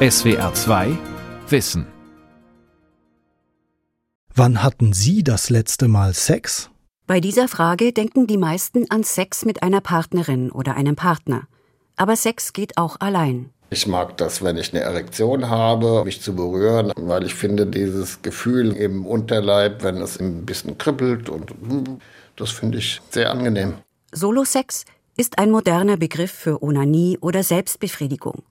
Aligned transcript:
SWR 0.00 0.54
2 0.54 0.96
Wissen. 1.48 1.84
Wann 4.32 4.62
hatten 4.62 4.92
Sie 4.92 5.24
das 5.24 5.50
letzte 5.50 5.88
Mal 5.88 6.14
Sex? 6.14 6.70
Bei 7.08 7.18
dieser 7.18 7.48
Frage 7.48 7.92
denken 7.92 8.28
die 8.28 8.36
meisten 8.36 8.88
an 8.92 9.02
Sex 9.02 9.44
mit 9.44 9.64
einer 9.64 9.80
Partnerin 9.80 10.52
oder 10.52 10.76
einem 10.76 10.94
Partner. 10.94 11.48
Aber 11.96 12.14
Sex 12.14 12.52
geht 12.52 12.78
auch 12.78 13.00
allein. 13.00 13.50
Ich 13.70 13.88
mag 13.88 14.16
das, 14.18 14.40
wenn 14.44 14.56
ich 14.56 14.72
eine 14.72 14.84
Erektion 14.84 15.50
habe, 15.50 16.04
mich 16.04 16.22
zu 16.22 16.32
berühren, 16.36 16.92
weil 16.94 17.24
ich 17.24 17.34
finde 17.34 17.66
dieses 17.66 18.22
Gefühl 18.22 18.76
im 18.76 19.04
Unterleib, 19.04 19.82
wenn 19.82 19.96
es 19.96 20.20
ein 20.20 20.46
bisschen 20.46 20.78
kribbelt 20.78 21.28
und 21.28 21.50
hm, 21.50 21.98
das 22.36 22.52
finde 22.52 22.78
ich 22.78 23.00
sehr 23.10 23.32
angenehm. 23.32 23.74
Solo-Sex 24.12 24.84
ist 25.16 25.40
ein 25.40 25.50
moderner 25.50 25.96
Begriff 25.96 26.30
für 26.30 26.62
Onanie 26.62 27.18
oder 27.20 27.42
Selbstbefriedigung. 27.42 28.44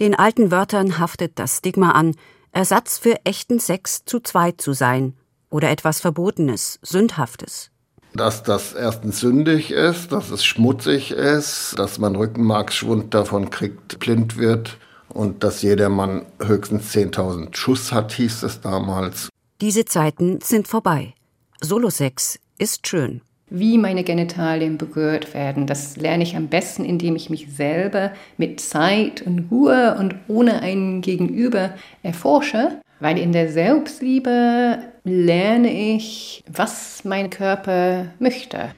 Den 0.00 0.14
alten 0.14 0.50
Wörtern 0.50 0.98
haftet 0.98 1.38
das 1.38 1.58
Stigma 1.58 1.90
an, 1.90 2.16
Ersatz 2.52 2.96
für 2.96 3.16
echten 3.24 3.60
Sex 3.60 4.06
zu 4.06 4.20
zweit 4.20 4.58
zu 4.58 4.72
sein 4.72 5.14
oder 5.50 5.68
etwas 5.68 6.00
Verbotenes, 6.00 6.78
Sündhaftes. 6.82 7.70
Dass 8.14 8.42
das 8.42 8.72
erstens 8.72 9.20
sündig 9.20 9.70
ist, 9.70 10.10
dass 10.10 10.30
es 10.30 10.42
schmutzig 10.42 11.10
ist, 11.10 11.74
dass 11.78 11.98
man 11.98 12.16
Rückenmarksschwund 12.16 13.12
davon 13.12 13.50
kriegt, 13.50 13.98
blind 14.00 14.38
wird 14.38 14.78
und 15.10 15.44
dass 15.44 15.60
jeder 15.60 15.90
Mann 15.90 16.24
höchstens 16.42 16.94
10.000 16.94 17.54
Schuss 17.54 17.92
hat, 17.92 18.12
hieß 18.12 18.42
es 18.42 18.62
damals. 18.62 19.28
Diese 19.60 19.84
Zeiten 19.84 20.40
sind 20.40 20.66
vorbei. 20.66 21.14
Solosex 21.60 22.38
ist 22.58 22.88
schön 22.88 23.20
wie 23.50 23.78
meine 23.78 24.04
Genitalien 24.04 24.78
berührt 24.78 25.34
werden. 25.34 25.66
Das 25.66 25.96
lerne 25.96 26.22
ich 26.22 26.36
am 26.36 26.48
besten, 26.48 26.84
indem 26.84 27.16
ich 27.16 27.28
mich 27.28 27.48
selber 27.54 28.12
mit 28.36 28.60
Zeit 28.60 29.22
und 29.22 29.50
Ruhe 29.50 29.96
und 29.98 30.14
ohne 30.28 30.62
einen 30.62 31.02
Gegenüber 31.02 31.74
erforsche. 32.02 32.80
Weil 33.00 33.18
in 33.18 33.32
der 33.32 33.50
Selbstliebe 33.50 34.78
lerne 35.04 35.94
ich, 35.96 36.44
was 36.50 37.04
mein 37.04 37.30
Körper 37.30 38.06
möchte. 38.18 38.72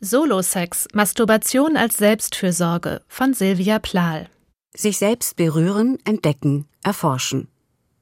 Solo-Sex, 0.00 0.88
Masturbation 0.92 1.76
als 1.76 1.96
Selbstfürsorge 1.96 3.02
von 3.08 3.34
Silvia 3.34 3.78
Plahl. 3.78 4.28
Sich 4.74 4.98
selbst 4.98 5.36
berühren, 5.36 5.98
entdecken, 6.04 6.66
erforschen. 6.82 7.48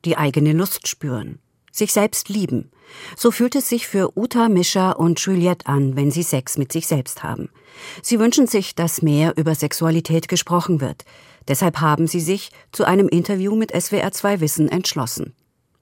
Die 0.05 0.17
eigene 0.17 0.53
Lust 0.53 0.89
spüren 0.89 1.39
sich 1.75 1.93
selbst 1.93 2.29
lieben. 2.29 2.71
So 3.17 3.31
fühlt 3.31 3.57
es 3.57 3.69
sich 3.69 3.89
für 3.89 4.17
Uta, 4.17 4.49
Mischa 4.49 4.93
und 4.93 5.19
Juliette 5.21 5.67
an, 5.67 5.97
wenn 5.97 6.11
sie 6.11 6.23
Sex 6.23 6.57
mit 6.57 6.73
sich 6.73 6.87
selbst 6.87 7.23
haben. 7.23 7.51
Sie 8.03 8.21
wünschen 8.21 8.47
sich, 8.47 8.75
dass 8.75 9.03
mehr 9.03 9.37
über 9.37 9.55
Sexualität 9.55 10.29
gesprochen 10.29 10.81
wird. 10.81 11.05
Deshalb 11.49 11.81
haben 11.81 12.07
sie 12.07 12.21
sich 12.21 12.51
zu 12.73 12.85
einem 12.85 13.09
Interview 13.09 13.57
mit 13.57 13.73
SWR 13.75 14.13
2 14.13 14.41
Wissen 14.41 14.69
entschlossen. 14.69 15.35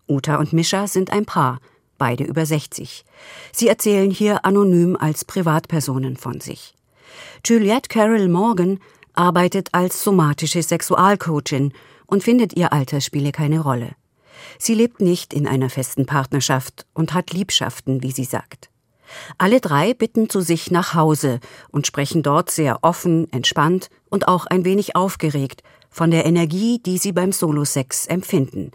Uta 0.09 0.37
und 0.37 0.53
Mischa 0.53 0.87
sind 0.87 1.11
ein 1.13 1.27
Paar, 1.27 1.61
beide 1.99 2.25
über 2.25 2.47
60. 2.47 3.05
Sie 3.53 3.69
erzählen 3.69 4.11
hier 4.11 4.45
anonym 4.45 4.97
als 4.97 5.25
Privatpersonen 5.25 6.17
von 6.17 6.41
sich. 6.41 6.75
Juliette 7.45 7.89
Carroll 7.89 8.29
Morgan 8.29 8.81
arbeitet 9.15 9.69
als 9.73 10.03
somatische 10.03 10.63
Sexualcoachin 10.63 11.73
und 12.07 12.25
findet, 12.25 12.57
ihr 12.57 12.73
Alter 12.73 13.01
spiele 13.01 13.31
keine 13.31 13.61
Rolle. 13.61 13.91
Sie 14.59 14.75
lebt 14.75 15.01
nicht 15.01 15.33
in 15.35 15.47
einer 15.47 15.71
festen 15.71 16.07
Partnerschaft 16.07 16.87
und 16.95 17.15
hat 17.15 17.33
Liebschaften, 17.33 18.03
wie 18.03 18.13
sie 18.13 18.25
sagt. 18.25 18.71
Alle 19.39 19.61
drei 19.61 19.95
bitten 19.95 20.29
zu 20.29 20.41
sich 20.41 20.71
nach 20.71 20.95
Hause 20.95 21.41
und 21.71 21.87
sprechen 21.87 22.23
dort 22.23 22.51
sehr 22.51 22.79
offen, 22.83 23.31
entspannt 23.33 23.89
und 24.09 24.29
auch 24.29 24.47
ein 24.47 24.65
wenig 24.65 24.97
aufgeregt 24.97 25.63
von 25.91 26.11
der 26.11 26.25
Energie, 26.25 26.81
die 26.85 26.99
sie 26.99 27.13
beim 27.13 27.33
Solosex 27.33 28.07
empfinden 28.07 28.71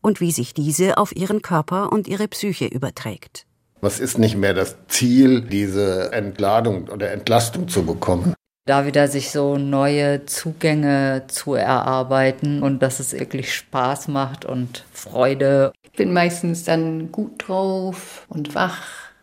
und 0.00 0.20
wie 0.20 0.32
sich 0.32 0.54
diese 0.54 0.98
auf 0.98 1.14
ihren 1.14 1.42
Körper 1.42 1.92
und 1.92 2.08
ihre 2.08 2.28
Psyche 2.28 2.66
überträgt. 2.66 3.46
Was 3.80 3.98
ist 3.98 4.18
nicht 4.18 4.36
mehr 4.36 4.54
das 4.54 4.76
Ziel, 4.88 5.40
diese 5.40 6.12
Entladung 6.12 6.88
oder 6.88 7.10
Entlastung 7.12 7.68
zu 7.68 7.84
bekommen? 7.84 8.34
Da 8.70 8.86
wieder 8.86 9.08
sich 9.08 9.32
so 9.32 9.58
neue 9.58 10.26
Zugänge 10.26 11.24
zu 11.26 11.54
erarbeiten 11.54 12.62
und 12.62 12.80
dass 12.80 13.00
es 13.00 13.12
wirklich 13.12 13.52
Spaß 13.52 14.06
macht 14.06 14.44
und 14.44 14.84
Freude. 14.92 15.72
Ich 15.82 15.90
bin 15.90 16.12
meistens 16.12 16.62
dann 16.62 17.10
gut 17.10 17.48
drauf 17.48 18.26
und 18.28 18.54
wach 18.54 18.82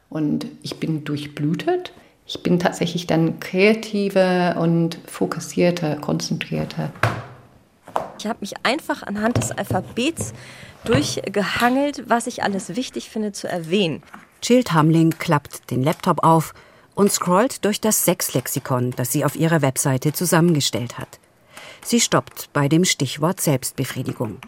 und 0.09 0.47
ich 0.63 0.81
bin 0.81 1.05
durchblutet. 1.05 1.93
Ich 2.25 2.43
bin 2.43 2.59
tatsächlich 2.59 3.07
dann 3.07 3.39
kreativer 3.39 4.57
und 4.59 4.99
fokussierter, 5.07 5.95
konzentrierter. 5.95 6.91
Ich 8.19 8.27
habe 8.27 8.39
mich 8.41 8.53
einfach 8.63 9.03
anhand 9.03 9.37
des 9.37 9.51
Alphabets 9.51 10.33
durchgehangelt, 10.83 12.09
was 12.09 12.27
ich 12.27 12.43
alles 12.43 12.75
wichtig 12.75 13.09
finde 13.09 13.31
zu 13.31 13.47
erwähnen. 13.47 14.03
Jill 14.43 14.65
Hamling 14.69 15.11
klappt 15.17 15.71
den 15.71 15.83
Laptop 15.83 16.21
auf 16.25 16.53
und 16.97 17.11
scrollt 17.11 17.63
durch 17.63 17.79
das 17.79 18.05
Sexlexikon, 18.05 18.89
das 18.91 19.11
sie 19.11 19.23
auf 19.23 19.35
ihrer 19.35 19.61
Webseite 19.61 20.13
zusammengestellt 20.13 20.97
hat. 20.97 21.19
Sie 21.85 22.01
stoppt 22.01 22.51
bei 22.53 22.67
dem 22.67 22.85
Stichwort 22.85 23.39
Selbstbefriedigung. 23.39 24.39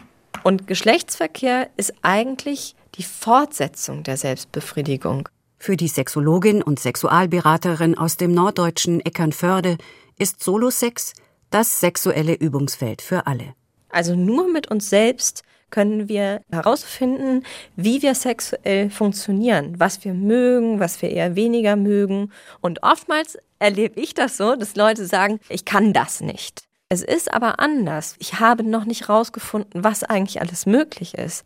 Und 0.42 0.66
Geschlechtsverkehr 0.66 1.70
ist 1.76 1.94
eigentlich 2.02 2.74
die 2.96 3.04
Fortsetzung 3.04 4.02
der 4.02 4.16
Selbstbefriedigung. 4.16 5.28
Für 5.58 5.76
die 5.76 5.86
Sexologin 5.86 6.60
und 6.60 6.80
Sexualberaterin 6.80 7.96
aus 7.96 8.16
dem 8.16 8.32
norddeutschen 8.34 8.98
Eckernförde 8.98 9.78
ist 10.18 10.42
Solosex 10.42 11.12
das 11.50 11.78
sexuelle 11.78 12.34
Übungsfeld 12.34 13.00
für 13.00 13.28
alle. 13.28 13.54
Also 13.90 14.16
nur 14.16 14.50
mit 14.50 14.68
uns 14.70 14.90
selbst 14.90 15.44
können 15.70 16.08
wir 16.08 16.42
herausfinden, 16.50 17.44
wie 17.76 18.02
wir 18.02 18.14
sexuell 18.14 18.90
funktionieren, 18.90 19.74
was 19.78 20.04
wir 20.04 20.14
mögen, 20.14 20.80
was 20.80 21.00
wir 21.02 21.10
eher 21.10 21.36
weniger 21.36 21.76
mögen. 21.76 22.32
Und 22.60 22.82
oftmals 22.82 23.38
erlebe 23.58 24.00
ich 24.00 24.14
das 24.14 24.36
so, 24.36 24.56
dass 24.56 24.76
Leute 24.76 25.06
sagen, 25.06 25.40
ich 25.48 25.64
kann 25.64 25.92
das 25.92 26.20
nicht. 26.20 26.64
Es 26.88 27.02
ist 27.02 27.32
aber 27.32 27.60
anders. 27.60 28.16
Ich 28.18 28.40
habe 28.40 28.64
noch 28.64 28.84
nicht 28.84 29.08
herausgefunden, 29.08 29.84
was 29.84 30.02
eigentlich 30.02 30.40
alles 30.40 30.66
möglich 30.66 31.14
ist. 31.14 31.44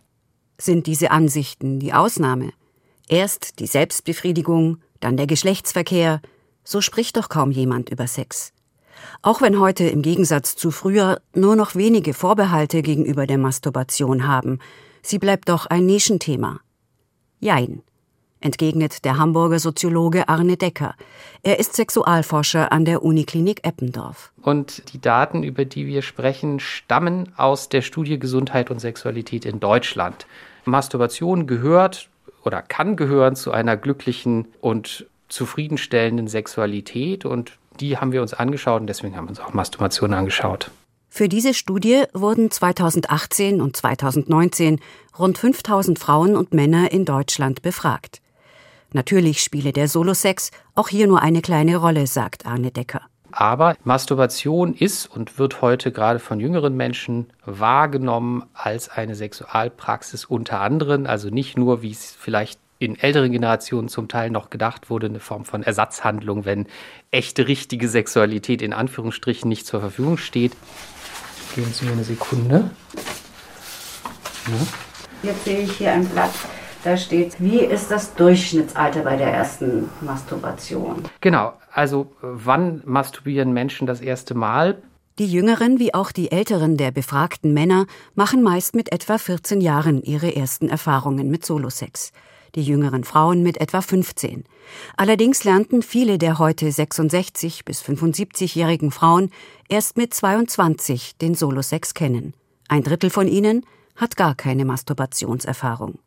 Sind 0.59 0.87
diese 0.87 1.11
Ansichten 1.11 1.81
die 1.81 1.93
Ausnahme? 1.93 2.53
Erst 3.09 3.59
die 3.59 3.67
Selbstbefriedigung, 3.67 4.79
dann 5.01 5.19
der 5.19 5.27
Geschlechtsverkehr. 5.27 6.23
So 6.63 6.81
spricht 6.81 7.19
doch 7.19 7.29
kaum 7.29 7.51
jemand 7.51 7.91
über 7.91 8.07
Sex. 8.07 8.53
Auch 9.23 9.41
wenn 9.41 9.61
heute 9.61 9.85
im 9.85 10.03
Gegensatz 10.03 10.57
zu 10.57 10.71
früher 10.71 11.21
nur 11.35 11.57
noch 11.57 11.75
wenige 11.75 12.15
Vorbehalte 12.15 12.83
gegenüber 12.83 13.27
der 13.27 13.39
Masturbation 13.39 14.27
haben, 14.27 14.59
sie 15.03 15.19
bleibt 15.19 15.49
doch 15.49 15.67
ein 15.67 15.87
Nischenthema. 15.87 16.61
Jein, 17.41 17.83
entgegnet 18.45 19.05
der 19.05 19.17
Hamburger 19.17 19.59
Soziologe 19.59 20.29
Arne 20.29 20.57
Decker. 20.57 20.95
Er 21.43 21.59
ist 21.59 21.75
Sexualforscher 21.75 22.71
an 22.71 22.85
der 22.85 23.03
Uniklinik 23.03 23.67
Eppendorf. 23.67 24.33
Und 24.43 24.93
die 24.93 25.01
Daten, 25.01 25.43
über 25.43 25.65
die 25.65 25.87
wir 25.87 26.03
sprechen, 26.03 26.61
stammen 26.61 27.33
aus 27.37 27.71
der 27.71 27.83
Studie 27.83 28.19
Gesundheit 28.19 28.71
und 28.71 28.81
Sexualität 28.81 29.47
in 29.47 29.61
Deutschland. 29.61 30.27
Masturbation 30.67 31.47
gehört 31.47 32.09
oder 32.45 32.63
kann 32.63 32.97
gehören 32.97 33.37
zu 33.37 33.51
einer 33.51 33.77
glücklichen 33.77 34.49
und 34.61 35.07
zufriedenstellenden 35.29 36.29
Sexualität 36.29 37.25
und 37.25 37.59
die 37.81 37.99
haben 37.99 38.13
wir 38.13 38.23
uns 38.23 38.35
angeschaut 38.35 38.81
und 38.81 38.87
deswegen 38.87 39.17
haben 39.17 39.27
wir 39.27 39.31
uns 39.31 39.41
auch 39.41 39.55
Masturbation 39.55 40.15
angeschaut. 40.15 40.71
Für 41.09 41.29
diese 41.29 41.55
Studie 41.55 42.05
wurden 42.13 42.51
2018 42.51 43.61
und 43.61 43.77
2019 43.77 44.81
rund 45.17 45.39
5000 45.39 45.99
Frauen 45.99 46.37
und 46.37 46.53
Männer 46.53 46.91
in 46.91 47.05
Deutschland 47.05 47.63
befragt. 47.63 48.21
Natürlich 48.93 49.41
spiele 49.41 49.73
der 49.73 49.89
Solosex 49.89 50.51
auch 50.75 50.89
hier 50.89 51.07
nur 51.07 51.23
eine 51.23 51.41
kleine 51.41 51.77
Rolle, 51.77 52.07
sagt 52.07 52.47
Arne 52.47 52.71
Decker. 52.71 53.03
Aber 53.31 53.77
Masturbation 53.83 54.75
ist 54.75 55.07
und 55.07 55.39
wird 55.39 55.61
heute 55.61 55.91
gerade 55.91 56.21
von 56.21 56.39
jüngeren 56.39 56.77
Menschen 56.77 57.27
wahrgenommen 57.45 58.45
als 58.55 58.89
eine 58.89 59.17
Sexualpraxis 59.17 60.25
unter 60.25 60.61
anderem, 60.61 61.07
also 61.07 61.31
nicht 61.31 61.59
nur, 61.59 61.83
wie 61.83 61.91
es 61.91 62.13
vielleicht 62.13 62.61
in 62.79 62.99
älteren 62.99 63.33
Generationen 63.33 63.89
zum 63.89 64.09
Teil 64.09 64.31
noch 64.31 64.51
gedacht 64.51 64.91
wurde, 64.91 65.07
eine 65.07 65.21
Form 65.21 65.45
von 65.45 65.63
Ersatzhandlung, 65.63 66.45
wenn 66.45 66.67
echte, 67.11 67.49
richtige 67.49 67.89
Sexualität 67.89 68.63
in 68.63 68.73
Anführungsstrichen 68.73 69.49
nicht 69.49 69.67
zur 69.67 69.81
Verfügung 69.81 70.19
steht. 70.19 70.53
Geben 71.55 71.73
Sie 71.73 71.85
mir 71.85 71.93
eine 71.93 72.05
Sekunde. 72.05 72.71
Ja. 74.47 74.67
Jetzt 75.23 75.45
sehe 75.45 75.61
ich 75.61 75.73
hier 75.73 75.93
ein 75.93 76.07
Blatt. 76.07 76.33
Da 76.83 76.99
steht, 76.99 77.37
wie 77.39 77.61
ist 77.61 77.91
das 77.91 78.15
Durchschnittsalter 78.15 79.03
bei 79.03 79.17
der 79.17 79.29
ersten 79.29 79.89
Masturbation? 80.03 81.03
Genau, 81.23 81.55
also 81.73 82.13
wann 82.21 82.83
masturbieren 82.85 83.55
Menschen 83.55 83.87
das 83.87 84.03
erste 84.03 84.35
Mal? 84.35 84.83
Die 85.19 85.27
jüngeren 85.27 85.79
wie 85.79 85.95
auch 85.95 86.13
die 86.13 86.31
älteren 86.31 86.77
der 86.77 86.91
befragten 86.91 87.55
Männer 87.55 87.87
machen 88.15 88.43
meist 88.43 88.75
mit 88.75 88.93
etwa 88.93 89.17
14 89.17 89.63
Jahren 89.63 90.03
ihre 90.03 90.37
ersten 90.37 90.69
Erfahrungen 90.69 91.31
mit 91.31 91.47
Solosex 91.47 92.13
die 92.55 92.63
jüngeren 92.63 93.05
Frauen 93.05 93.43
mit 93.43 93.61
etwa 93.61 93.81
15. 93.81 94.45
Allerdings 94.97 95.45
lernten 95.45 95.83
viele 95.83 96.19
der 96.19 96.39
heute 96.39 96.71
66 96.71 97.65
bis 97.65 97.83
75-jährigen 97.83 98.91
Frauen 98.91 99.31
erst 99.69 99.97
mit 99.97 100.15
22 100.15 101.17
den 101.19 101.35
Solosex 101.35 101.95
kennen. 101.95 102.35
Ein 102.69 102.83
Drittel 102.83 103.11
von 103.11 103.29
ihnen 103.29 103.65
hat 103.97 104.17
gar 104.17 104.35
keine 104.35 104.65
Masturbationserfahrung. 104.65 105.99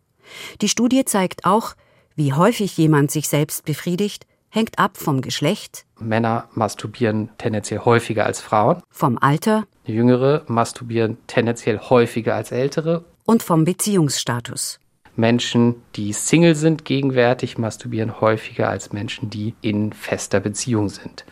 Die 0.61 0.69
Studie 0.69 1.05
zeigt 1.05 1.45
auch, 1.45 1.75
wie 2.15 2.33
häufig 2.33 2.77
jemand 2.77 3.11
sich 3.11 3.29
selbst 3.29 3.63
befriedigt, 3.65 4.25
hängt 4.49 4.79
ab 4.79 4.97
vom 4.97 5.21
Geschlecht. 5.21 5.85
Männer 5.99 6.49
masturbieren 6.53 7.29
tendenziell 7.37 7.79
häufiger 7.79 8.25
als 8.25 8.41
Frauen. 8.41 8.81
Vom 8.89 9.17
Alter. 9.19 9.65
Jüngere 9.85 10.43
masturbieren 10.47 11.17
tendenziell 11.27 11.79
häufiger 11.79 12.35
als 12.35 12.51
ältere. 12.51 13.05
Und 13.25 13.43
vom 13.43 13.65
Beziehungsstatus. 13.65 14.79
Menschen, 15.17 15.75
die 15.95 16.13
Single 16.13 16.55
sind 16.55 16.85
gegenwärtig, 16.85 17.57
masturbieren 17.57 18.21
häufiger 18.21 18.69
als 18.69 18.93
Menschen, 18.93 19.29
die 19.29 19.55
in 19.61 19.91
fester 19.91 20.39
Beziehung 20.39 20.89
sind. 20.89 21.25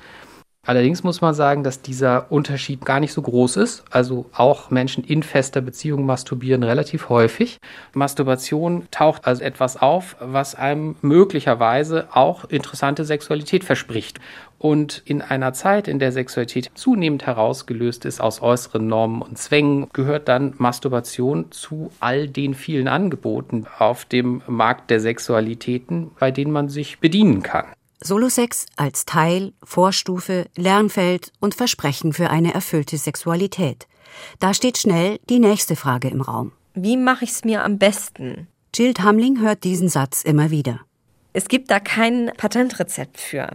Allerdings 0.66 1.04
muss 1.04 1.22
man 1.22 1.36
sagen, 1.36 1.64
dass 1.64 1.82
dieser 1.82 2.32
Unterschied 2.32 2.84
gar 2.84 3.00
nicht 3.00 3.14
so 3.14 3.22
groß 3.22 3.58
ist. 3.58 3.84
Also 3.92 4.26
auch 4.34 4.72
Menschen 4.72 5.04
in 5.04 5.22
fester 5.22 5.62
Beziehung 5.62 6.06
masturbieren 6.06 6.64
relativ 6.64 7.10
häufig. 7.10 7.60
Masturbation 7.94 8.88
taucht 8.90 9.28
also 9.28 9.44
etwas 9.44 9.78
auf, 9.78 10.16
was 10.20 10.56
einem 10.56 10.96
möglicherweise 11.02 12.08
auch 12.12 12.46
interessante 12.46 13.06
Sexualität 13.06 13.64
verspricht. 13.64 14.20
Und 14.58 15.04
in 15.06 15.22
einer 15.22 15.54
Zeit, 15.54 15.88
in 15.88 16.00
der 16.00 16.12
Sexualität 16.12 16.72
zunehmend 16.74 17.28
herausgelöst 17.28 18.04
ist 18.06 18.20
aus 18.20 18.42
äußeren 18.42 18.88
Normen 18.88 19.22
und 19.22 19.38
Zwängen, 19.38 19.88
gehört 19.94 20.28
dann 20.28 20.56
Masturbation 20.58 21.52
zu 21.52 21.92
all 22.00 22.28
den 22.28 22.56
vielen 22.56 22.88
Angeboten 22.88 23.68
auf 23.78 24.06
dem 24.06 24.42
Markt 24.48 24.90
der 24.90 25.00
Sexualitäten, 25.00 26.10
bei 26.20 26.32
denen 26.32 26.52
man 26.52 26.70
sich 26.70 27.00
bedienen 27.00 27.44
kann. 27.44 27.66
Solosex 28.02 28.66
als 28.76 29.06
Teil, 29.06 29.54
Vorstufe, 29.64 30.46
Lernfeld 30.56 31.32
und 31.40 31.56
Versprechen 31.56 32.14
für 32.14 32.30
eine 32.30 32.54
erfüllte 32.54 32.98
Sexualität. 32.98 33.88
Da 34.40 34.54
steht 34.54 34.78
schnell 34.78 35.20
die 35.30 35.40
nächste 35.40 35.76
Frage 35.76 36.10
im 36.10 36.22
Raum. 36.22 36.52
Wie 36.74 36.98
mache 36.98 37.24
ich 37.24 37.32
es 37.32 37.46
mir 37.46 37.64
am 37.64 37.78
besten? 37.78 38.48
Jill 38.74 38.94
Hamling 39.00 39.40
hört 39.40 39.64
diesen 39.64 39.88
Satz 39.88 40.22
immer 40.22 40.52
wieder. 40.52 40.82
Es 41.34 41.48
gibt 41.48 41.72
da 41.72 41.80
kein 41.80 42.32
Patentrezept 42.38 43.20
für. 43.20 43.50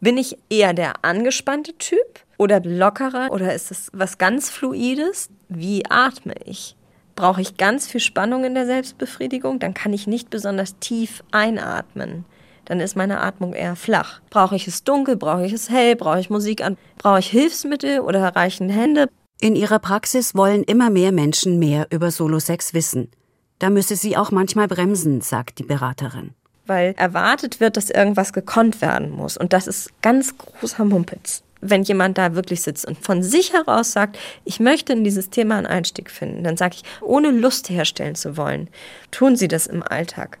Bin 0.00 0.16
ich 0.16 0.38
eher 0.48 0.72
der 0.72 1.04
angespannte 1.04 1.76
Typ 1.76 2.24
oder 2.38 2.60
lockerer 2.60 3.30
oder 3.30 3.54
ist 3.54 3.70
es 3.70 3.90
was 3.92 4.16
ganz 4.16 4.48
Fluides? 4.48 5.28
Wie 5.48 5.84
atme 5.88 6.34
ich? 6.44 6.76
Brauche 7.14 7.42
ich 7.42 7.56
ganz 7.56 7.86
viel 7.86 8.00
Spannung 8.00 8.44
in 8.44 8.54
der 8.54 8.66
Selbstbefriedigung? 8.66 9.58
Dann 9.58 9.74
kann 9.74 9.92
ich 9.92 10.06
nicht 10.06 10.30
besonders 10.30 10.78
tief 10.78 11.22
einatmen 11.30 12.24
dann 12.66 12.80
ist 12.80 12.96
meine 12.96 13.20
Atmung 13.20 13.54
eher 13.54 13.76
flach. 13.76 14.20
Brauche 14.30 14.56
ich 14.56 14.68
es 14.68 14.84
dunkel, 14.84 15.16
brauche 15.16 15.46
ich 15.46 15.52
es 15.52 15.70
hell, 15.70 15.96
brauche 15.96 16.20
ich 16.20 16.30
Musik 16.30 16.62
an, 16.62 16.76
brauche 16.98 17.20
ich 17.20 17.28
Hilfsmittel 17.28 18.00
oder 18.00 18.36
reichen 18.36 18.68
Hände? 18.68 19.08
In 19.40 19.54
ihrer 19.54 19.78
Praxis 19.78 20.34
wollen 20.34 20.62
immer 20.62 20.90
mehr 20.90 21.12
Menschen 21.12 21.58
mehr 21.58 21.86
über 21.90 22.10
Solosex 22.10 22.74
wissen. 22.74 23.10
Da 23.58 23.70
müsse 23.70 23.96
sie 23.96 24.16
auch 24.16 24.30
manchmal 24.30 24.68
bremsen, 24.68 25.20
sagt 25.20 25.58
die 25.58 25.62
Beraterin. 25.62 26.34
Weil 26.66 26.94
erwartet 26.96 27.60
wird, 27.60 27.76
dass 27.76 27.90
irgendwas 27.90 28.32
gekonnt 28.32 28.80
werden 28.80 29.10
muss. 29.10 29.36
Und 29.36 29.52
das 29.52 29.66
ist 29.66 29.90
ganz 30.02 30.36
großer 30.36 30.84
Mumpitz. 30.84 31.42
Wenn 31.60 31.82
jemand 31.84 32.18
da 32.18 32.34
wirklich 32.34 32.62
sitzt 32.62 32.86
und 32.86 32.98
von 32.98 33.22
sich 33.22 33.52
heraus 33.52 33.92
sagt, 33.92 34.18
ich 34.44 34.60
möchte 34.60 34.92
in 34.92 35.04
dieses 35.04 35.30
Thema 35.30 35.56
einen 35.56 35.66
Einstieg 35.66 36.10
finden, 36.10 36.44
dann 36.44 36.56
sage 36.56 36.76
ich, 36.76 36.84
ohne 37.02 37.30
Lust 37.30 37.70
herstellen 37.70 38.14
zu 38.14 38.36
wollen, 38.36 38.68
tun 39.10 39.36
Sie 39.36 39.48
das 39.48 39.66
im 39.66 39.82
Alltag. 39.82 40.38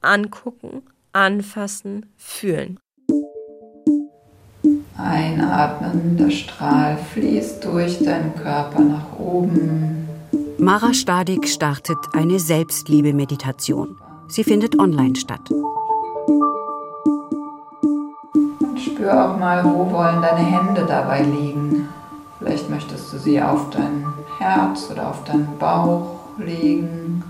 Angucken, 0.00 0.82
anfassen, 1.14 2.06
fühlen. 2.16 2.78
Einatmen, 4.96 6.16
der 6.16 6.30
Strahl 6.30 6.96
fließt 7.12 7.64
durch 7.64 7.98
deinen 8.02 8.34
Körper 8.34 8.80
nach 8.80 9.18
oben. 9.18 10.08
Mara 10.58 10.94
Stadik 10.94 11.48
startet 11.48 11.98
eine 12.12 12.38
Selbstliebe-Meditation. 12.38 13.96
Sie 14.28 14.44
findet 14.44 14.78
online 14.78 15.16
statt. 15.16 15.50
Und 18.60 18.80
spür 18.80 19.12
auch 19.12 19.38
mal, 19.38 19.64
wo 19.64 19.90
wollen 19.90 20.22
deine 20.22 20.44
Hände 20.44 20.86
dabei 20.86 21.22
liegen. 21.22 21.88
Vielleicht 22.38 22.70
möchtest 22.70 23.12
du 23.12 23.18
sie 23.18 23.40
auf 23.40 23.70
dein 23.70 24.06
Herz 24.38 24.88
oder 24.90 25.10
auf 25.10 25.22
deinen 25.24 25.58
Bauch 25.58 26.20
legen 26.38 27.22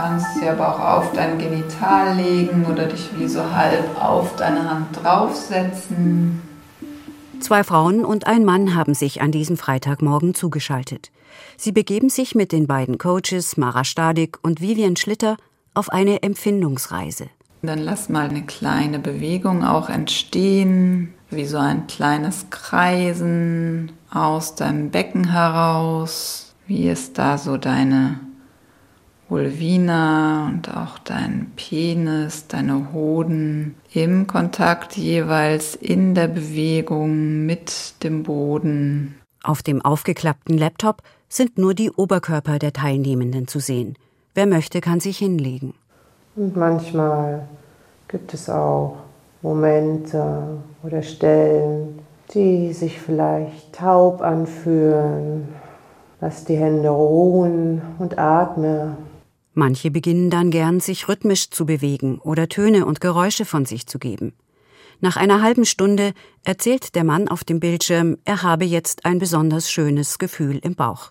kannst 0.00 0.38
sie 0.38 0.48
aber 0.48 0.74
auch 0.74 0.80
auf 0.80 1.12
dein 1.12 1.38
Genital 1.38 2.16
legen 2.16 2.64
oder 2.64 2.86
dich 2.86 3.10
wie 3.18 3.28
so 3.28 3.52
halb 3.52 4.02
auf 4.02 4.34
deine 4.36 4.70
Hand 4.70 4.86
draufsetzen. 5.02 6.40
Zwei 7.40 7.64
Frauen 7.64 8.04
und 8.04 8.26
ein 8.26 8.44
Mann 8.44 8.74
haben 8.74 8.94
sich 8.94 9.20
an 9.20 9.30
diesem 9.30 9.58
Freitagmorgen 9.58 10.34
zugeschaltet. 10.34 11.10
Sie 11.58 11.72
begeben 11.72 12.08
sich 12.08 12.34
mit 12.34 12.52
den 12.52 12.66
beiden 12.66 12.96
Coaches 12.96 13.58
Mara 13.58 13.84
Stadik 13.84 14.38
und 14.42 14.62
Vivian 14.62 14.96
Schlitter 14.96 15.36
auf 15.74 15.90
eine 15.90 16.22
Empfindungsreise. 16.22 17.26
Dann 17.62 17.78
lass 17.78 18.08
mal 18.08 18.30
eine 18.30 18.46
kleine 18.46 19.00
Bewegung 19.00 19.64
auch 19.64 19.90
entstehen, 19.90 21.12
wie 21.28 21.44
so 21.44 21.58
ein 21.58 21.86
kleines 21.86 22.46
Kreisen 22.48 23.92
aus 24.10 24.54
deinem 24.54 24.90
Becken 24.90 25.30
heraus. 25.30 26.54
Wie 26.66 26.88
ist 26.88 27.18
da 27.18 27.36
so 27.36 27.58
deine 27.58 28.20
Vulvina 29.30 30.48
und 30.48 30.76
auch 30.76 30.98
dein 30.98 31.52
Penis, 31.54 32.48
deine 32.48 32.92
Hoden 32.92 33.76
im 33.94 34.26
Kontakt 34.26 34.96
jeweils 34.96 35.76
in 35.76 36.16
der 36.16 36.26
Bewegung 36.26 37.46
mit 37.46 38.02
dem 38.02 38.24
Boden. 38.24 39.14
Auf 39.44 39.62
dem 39.62 39.82
aufgeklappten 39.82 40.58
Laptop 40.58 41.02
sind 41.28 41.58
nur 41.58 41.74
die 41.74 41.92
Oberkörper 41.92 42.58
der 42.58 42.72
Teilnehmenden 42.72 43.46
zu 43.46 43.60
sehen. 43.60 43.94
Wer 44.34 44.46
möchte, 44.46 44.80
kann 44.80 44.98
sich 44.98 45.18
hinlegen. 45.18 45.74
Und 46.34 46.56
manchmal 46.56 47.48
gibt 48.08 48.34
es 48.34 48.50
auch 48.50 48.96
Momente 49.42 50.58
oder 50.82 51.02
Stellen, 51.02 52.00
die 52.34 52.72
sich 52.72 53.00
vielleicht 53.00 53.76
taub 53.76 54.22
anfühlen. 54.22 55.46
Lass 56.20 56.44
die 56.44 56.56
Hände 56.56 56.88
ruhen 56.88 57.80
und 57.98 58.18
atme 58.18 58.96
Manche 59.52 59.90
beginnen 59.90 60.30
dann 60.30 60.50
gern, 60.50 60.80
sich 60.80 61.08
rhythmisch 61.08 61.50
zu 61.50 61.66
bewegen 61.66 62.18
oder 62.20 62.48
Töne 62.48 62.86
und 62.86 63.00
Geräusche 63.00 63.44
von 63.44 63.66
sich 63.66 63.86
zu 63.86 63.98
geben. 63.98 64.32
Nach 65.00 65.16
einer 65.16 65.42
halben 65.42 65.64
Stunde 65.64 66.12
erzählt 66.44 66.94
der 66.94 67.04
Mann 67.04 67.26
auf 67.26 67.42
dem 67.42 67.58
Bildschirm, 67.58 68.18
er 68.24 68.42
habe 68.42 68.64
jetzt 68.64 69.06
ein 69.06 69.18
besonders 69.18 69.70
schönes 69.70 70.18
Gefühl 70.18 70.58
im 70.62 70.74
Bauch. 70.74 71.10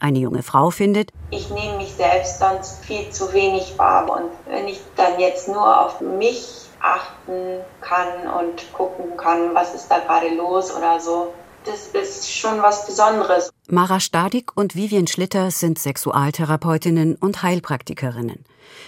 Eine 0.00 0.18
junge 0.18 0.42
Frau 0.42 0.70
findet, 0.70 1.12
ich 1.30 1.48
nehme 1.50 1.76
mich 1.76 1.92
selbst 1.92 2.40
sonst 2.40 2.84
viel 2.84 3.08
zu 3.10 3.32
wenig 3.32 3.78
wahr 3.78 4.10
und 4.10 4.30
wenn 4.52 4.66
ich 4.66 4.80
dann 4.96 5.20
jetzt 5.20 5.46
nur 5.46 5.80
auf 5.80 6.00
mich 6.00 6.66
achten 6.80 7.60
kann 7.80 8.26
und 8.40 8.72
gucken 8.72 9.16
kann, 9.16 9.54
was 9.54 9.74
ist 9.74 9.88
da 9.88 10.00
gerade 10.00 10.34
los 10.34 10.74
oder 10.76 10.98
so, 10.98 11.32
das 11.64 11.88
ist 11.88 12.30
schon 12.30 12.60
was 12.62 12.86
Besonderes. 12.86 13.50
Mara 13.68 14.00
Stadik 14.00 14.56
und 14.56 14.74
Vivian 14.74 15.06
Schlitter 15.06 15.50
sind 15.50 15.78
Sexualtherapeutinnen 15.78 17.16
und 17.16 17.42
Heilpraktikerinnen. 17.42 18.44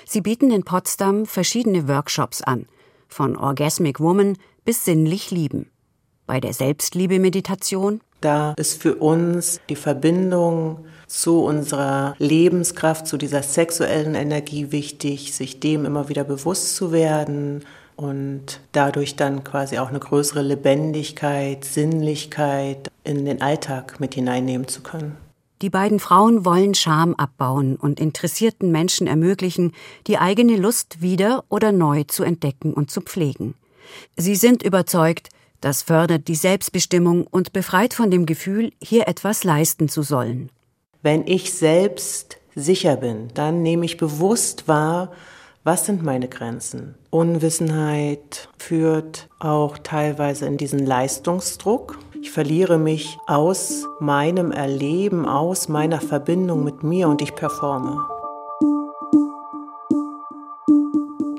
Sie 0.07 0.21
bieten 0.21 0.51
in 0.51 0.65
Potsdam 0.65 1.27
verschiedene 1.27 1.89
Workshops 1.89 2.43
an, 2.43 2.67
von 3.09 3.37
Orgasmic 3.37 4.01
Woman 4.01 4.37
bis 4.65 4.85
sinnlich 4.85 5.31
Lieben. 5.31 5.71
Bei 6.27 6.41
der 6.41 6.55
Selbstliebe-Meditation 6.55 8.01
da 8.25 8.55
ist 8.57 8.81
für 8.81 8.95
uns 8.95 9.61
die 9.69 9.77
Verbindung 9.77 10.87
zu 11.07 11.45
unserer 11.45 12.15
Lebenskraft, 12.19 13.07
zu 13.07 13.19
dieser 13.19 13.43
sexuellen 13.43 14.15
Energie 14.15 14.73
wichtig, 14.73 15.35
sich 15.35 15.61
dem 15.61 15.85
immer 15.85 16.09
wieder 16.09 16.25
bewusst 16.25 16.75
zu 16.75 16.91
werden, 16.91 17.67
und 17.97 18.61
dadurch 18.73 19.17
dann 19.17 19.45
quasi 19.45 19.79
auch 19.79 19.89
eine 19.89 20.01
größere 20.01 20.43
Lebendigkeit, 20.43 21.65
Sinnlichkeit 21.65 22.91
in 23.05 23.25
den 23.25 23.43
Alltag 23.43 24.01
mit 24.01 24.15
hineinnehmen 24.15 24.69
zu 24.69 24.83
können. 24.83 25.17
Die 25.63 25.71
beiden 25.71 26.01
Frauen 26.01 26.45
wollen 26.45 26.75
Scham 26.75 27.15
abbauen 27.15 27.77
und 27.77 28.01
interessierten 28.01 28.71
Menschen 28.71 29.07
ermöglichen, 29.07 29.73
die 30.07 30.19
eigene 30.19 30.57
Lust 30.57 31.01
wieder 31.01 31.45
oder 31.49 31.73
neu 31.73 32.05
zu 32.05 32.25
entdecken 32.25 32.75
und 32.75 32.91
zu 32.91 33.01
pflegen. 33.01 33.55
Sie 34.17 34.35
sind 34.35 34.63
überzeugt, 34.63 35.29
das 35.61 35.83
fördert 35.83 36.29
die 36.29 36.35
Selbstbestimmung 36.35 37.27
und 37.27 37.55
befreit 37.55 37.95
von 37.95 38.11
dem 38.11 38.27
Gefühl, 38.27 38.73
hier 38.83 39.09
etwas 39.09 39.45
leisten 39.45 39.89
zu 39.89 40.03
sollen. 40.03 40.51
Wenn 41.03 41.27
ich 41.27 41.55
selbst 41.55 42.37
sicher 42.55 42.97
bin, 42.97 43.29
dann 43.35 43.63
nehme 43.63 43.87
ich 43.87 43.97
bewusst 43.97 44.69
wahr, 44.69 45.13
was 45.65 45.87
sind 45.87 46.03
meine 46.03 46.29
Grenzen? 46.29 46.95
Unwissenheit 47.09 48.51
führt 48.59 49.31
auch 49.41 49.79
teilweise 49.79 50.45
in 50.45 50.59
diesen 50.59 50.85
Leistungsdruck. 50.85 51.99
Ich 52.21 52.31
verliere 52.31 52.77
mich 52.77 53.17
aus 53.27 53.87
meinem 53.99 54.53
Erleben, 54.53 55.27
aus 55.27 55.69
meiner 55.69 56.03
Verbindung 56.03 56.65
mit 56.65 56.83
mir 56.83 57.09
und 57.09 57.23
ich 57.23 57.35
performe. 57.35 58.07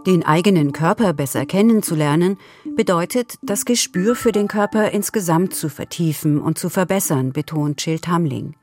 Den 0.08 0.25
eigenen 0.25 0.72
Körper 0.72 1.13
besser 1.13 1.46
kennenzulernen, 1.46 2.38
bedeutet, 2.75 3.36
das 3.44 3.65
Gespür 3.65 4.15
für 4.15 4.32
den 4.32 4.48
Körper 4.48 4.91
insgesamt 4.91 5.55
zu 5.55 5.70
vertiefen 5.70 6.41
und 6.41 6.58
zu 6.58 6.70
verbessern, 6.70 7.32
betont 7.32 7.84
Jill 7.86 8.00
Tamling. 8.00 8.55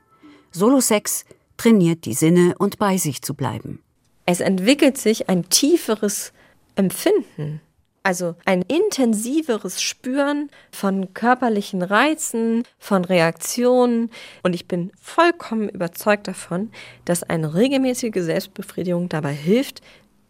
Solosex 0.50 1.24
trainiert 1.56 2.04
die 2.04 2.14
Sinne 2.14 2.54
und 2.58 2.78
bei 2.78 2.96
sich 2.96 3.22
zu 3.22 3.34
bleiben. 3.34 3.80
Es 4.24 4.40
entwickelt 4.40 4.98
sich 4.98 5.28
ein 5.28 5.48
tieferes 5.48 6.32
Empfinden, 6.76 7.60
also 8.04 8.34
ein 8.44 8.62
intensiveres 8.62 9.82
Spüren 9.82 10.50
von 10.70 11.12
körperlichen 11.14 11.82
Reizen, 11.82 12.64
von 12.78 13.04
Reaktionen. 13.04 14.10
Und 14.42 14.54
ich 14.54 14.66
bin 14.66 14.92
vollkommen 15.00 15.68
überzeugt 15.68 16.28
davon, 16.28 16.70
dass 17.04 17.22
eine 17.22 17.54
regelmäßige 17.54 18.22
Selbstbefriedigung 18.22 19.08
dabei 19.08 19.32
hilft, 19.32 19.82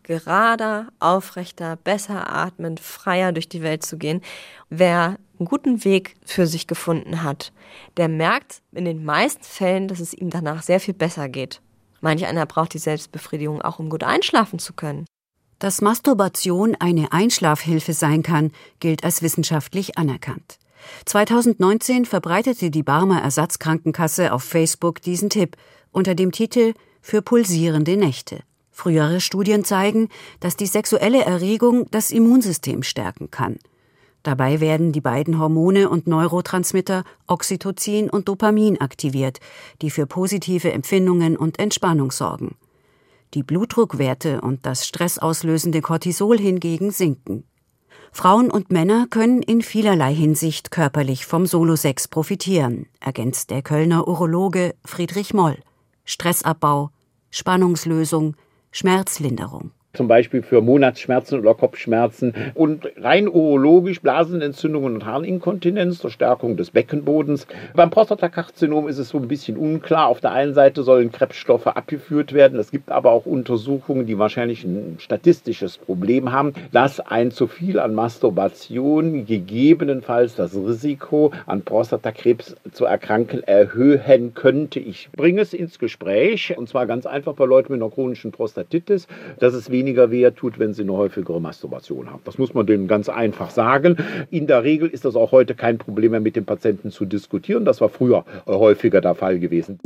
gerader, 0.02 0.88
aufrechter, 0.98 1.76
besser 1.76 2.32
atmend, 2.32 2.80
freier 2.80 3.32
durch 3.32 3.48
die 3.48 3.62
Welt 3.62 3.84
zu 3.84 3.98
gehen. 3.98 4.20
Wer 4.68 5.16
einen 5.38 5.48
guten 5.48 5.84
Weg 5.84 6.16
für 6.24 6.46
sich 6.46 6.66
gefunden 6.66 7.22
hat, 7.22 7.52
der 7.96 8.08
merkt 8.08 8.62
in 8.72 8.84
den 8.84 9.04
meisten 9.04 9.44
Fällen, 9.44 9.88
dass 9.88 10.00
es 10.00 10.12
ihm 10.12 10.30
danach 10.30 10.62
sehr 10.62 10.80
viel 10.80 10.94
besser 10.94 11.28
geht. 11.28 11.60
Manch 12.02 12.26
einer 12.26 12.44
braucht 12.44 12.74
die 12.74 12.78
Selbstbefriedigung 12.78 13.62
auch, 13.62 13.78
um 13.78 13.88
gut 13.88 14.02
einschlafen 14.02 14.58
zu 14.58 14.74
können. 14.74 15.06
Dass 15.60 15.80
Masturbation 15.80 16.74
eine 16.74 17.12
Einschlafhilfe 17.12 17.92
sein 17.92 18.24
kann, 18.24 18.50
gilt 18.80 19.04
als 19.04 19.22
wissenschaftlich 19.22 19.96
anerkannt. 19.96 20.58
2019 21.06 22.04
verbreitete 22.04 22.72
die 22.72 22.82
Barmer 22.82 23.22
Ersatzkrankenkasse 23.22 24.32
auf 24.32 24.42
Facebook 24.42 25.00
diesen 25.00 25.30
Tipp 25.30 25.56
unter 25.92 26.16
dem 26.16 26.32
Titel 26.32 26.74
Für 27.00 27.22
pulsierende 27.22 27.96
Nächte. 27.96 28.40
Frühere 28.72 29.20
Studien 29.20 29.64
zeigen, 29.64 30.08
dass 30.40 30.56
die 30.56 30.66
sexuelle 30.66 31.24
Erregung 31.24 31.86
das 31.92 32.10
Immunsystem 32.10 32.82
stärken 32.82 33.30
kann. 33.30 33.58
Dabei 34.22 34.60
werden 34.60 34.92
die 34.92 35.00
beiden 35.00 35.38
Hormone 35.38 35.88
und 35.88 36.06
Neurotransmitter 36.06 37.04
Oxytocin 37.26 38.08
und 38.08 38.28
Dopamin 38.28 38.80
aktiviert, 38.80 39.40
die 39.80 39.90
für 39.90 40.06
positive 40.06 40.72
Empfindungen 40.72 41.36
und 41.36 41.58
Entspannung 41.58 42.12
sorgen. 42.12 42.56
Die 43.34 43.42
Blutdruckwerte 43.42 44.40
und 44.40 44.64
das 44.64 44.86
stressauslösende 44.86 45.80
Cortisol 45.80 46.38
hingegen 46.38 46.90
sinken. 46.90 47.44
Frauen 48.12 48.50
und 48.50 48.70
Männer 48.70 49.06
können 49.08 49.42
in 49.42 49.62
vielerlei 49.62 50.14
Hinsicht 50.14 50.70
körperlich 50.70 51.24
vom 51.24 51.46
Solosex 51.46 52.08
profitieren, 52.08 52.86
ergänzt 53.00 53.50
der 53.50 53.62
Kölner 53.62 54.06
Urologe 54.06 54.74
Friedrich 54.84 55.32
Moll. 55.32 55.56
Stressabbau, 56.04 56.90
Spannungslösung, 57.30 58.36
Schmerzlinderung 58.70 59.72
zum 59.94 60.08
Beispiel 60.08 60.42
für 60.42 60.62
Monatsschmerzen 60.62 61.38
oder 61.38 61.54
Kopfschmerzen 61.54 62.34
und 62.54 62.88
rein 62.96 63.28
urologisch 63.28 64.00
Blasenentzündungen 64.00 64.94
und 64.94 65.04
Harninkontinenz 65.04 65.98
zur 65.98 66.10
Stärkung 66.10 66.56
des 66.56 66.70
Beckenbodens. 66.70 67.46
Beim 67.74 67.90
Prostatakarzinom 67.90 68.88
ist 68.88 68.98
es 68.98 69.10
so 69.10 69.18
ein 69.18 69.28
bisschen 69.28 69.58
unklar. 69.58 70.08
Auf 70.08 70.20
der 70.20 70.32
einen 70.32 70.54
Seite 70.54 70.82
sollen 70.82 71.12
Krebsstoffe 71.12 71.66
abgeführt 71.66 72.32
werden. 72.32 72.58
Es 72.58 72.70
gibt 72.70 72.90
aber 72.90 73.10
auch 73.10 73.26
Untersuchungen, 73.26 74.06
die 74.06 74.18
wahrscheinlich 74.18 74.64
ein 74.64 74.96
statistisches 74.98 75.76
Problem 75.76 76.32
haben, 76.32 76.54
dass 76.72 77.00
ein 77.00 77.30
zu 77.30 77.46
viel 77.46 77.78
an 77.78 77.94
Masturbation 77.94 79.26
gegebenenfalls 79.26 80.36
das 80.36 80.54
Risiko 80.54 81.32
an 81.44 81.62
Prostatakrebs 81.62 82.56
zu 82.72 82.86
erkranken 82.86 83.42
erhöhen 83.42 84.32
könnte. 84.34 84.80
Ich 84.80 85.10
bringe 85.12 85.42
es 85.42 85.52
ins 85.52 85.78
Gespräch 85.78 86.56
und 86.56 86.68
zwar 86.68 86.86
ganz 86.86 87.04
einfach 87.04 87.34
bei 87.34 87.44
Leuten 87.44 87.74
mit 87.74 87.82
einer 87.82 87.90
chronischen 87.90 88.32
Prostatitis, 88.32 89.06
dass 89.38 89.52
es 89.52 89.70
weniger 89.82 90.10
weh 90.12 90.30
tut, 90.30 90.58
wenn 90.58 90.74
sie 90.74 90.82
eine 90.82 90.92
häufigere 90.92 91.40
Masturbation 91.40 92.10
haben. 92.10 92.22
Das 92.24 92.38
muss 92.38 92.54
man 92.54 92.66
denen 92.66 92.86
ganz 92.86 93.08
einfach 93.08 93.50
sagen. 93.50 93.96
In 94.30 94.46
der 94.46 94.62
Regel 94.62 94.88
ist 94.88 95.04
das 95.04 95.16
auch 95.16 95.32
heute 95.32 95.54
kein 95.54 95.78
Problem 95.78 96.12
mehr 96.12 96.20
mit 96.20 96.36
den 96.36 96.44
Patienten 96.44 96.92
zu 96.92 97.04
diskutieren. 97.04 97.64
Das 97.64 97.80
war 97.80 97.88
früher 97.88 98.24
häufiger 98.46 99.00
der 99.00 99.16
Fall 99.16 99.40
gewesen. 99.40 99.80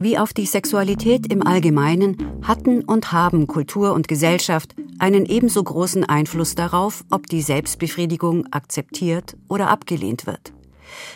Wie 0.00 0.16
auf 0.16 0.32
die 0.32 0.46
Sexualität 0.46 1.30
im 1.30 1.46
Allgemeinen 1.46 2.16
hatten 2.42 2.82
und 2.82 3.12
haben 3.12 3.46
Kultur 3.46 3.92
und 3.92 4.08
Gesellschaft 4.08 4.74
einen 4.98 5.26
ebenso 5.26 5.62
großen 5.62 6.04
Einfluss 6.04 6.54
darauf, 6.54 7.04
ob 7.10 7.26
die 7.26 7.42
Selbstbefriedigung 7.42 8.46
akzeptiert 8.52 9.36
oder 9.48 9.68
abgelehnt 9.68 10.26
wird. 10.26 10.52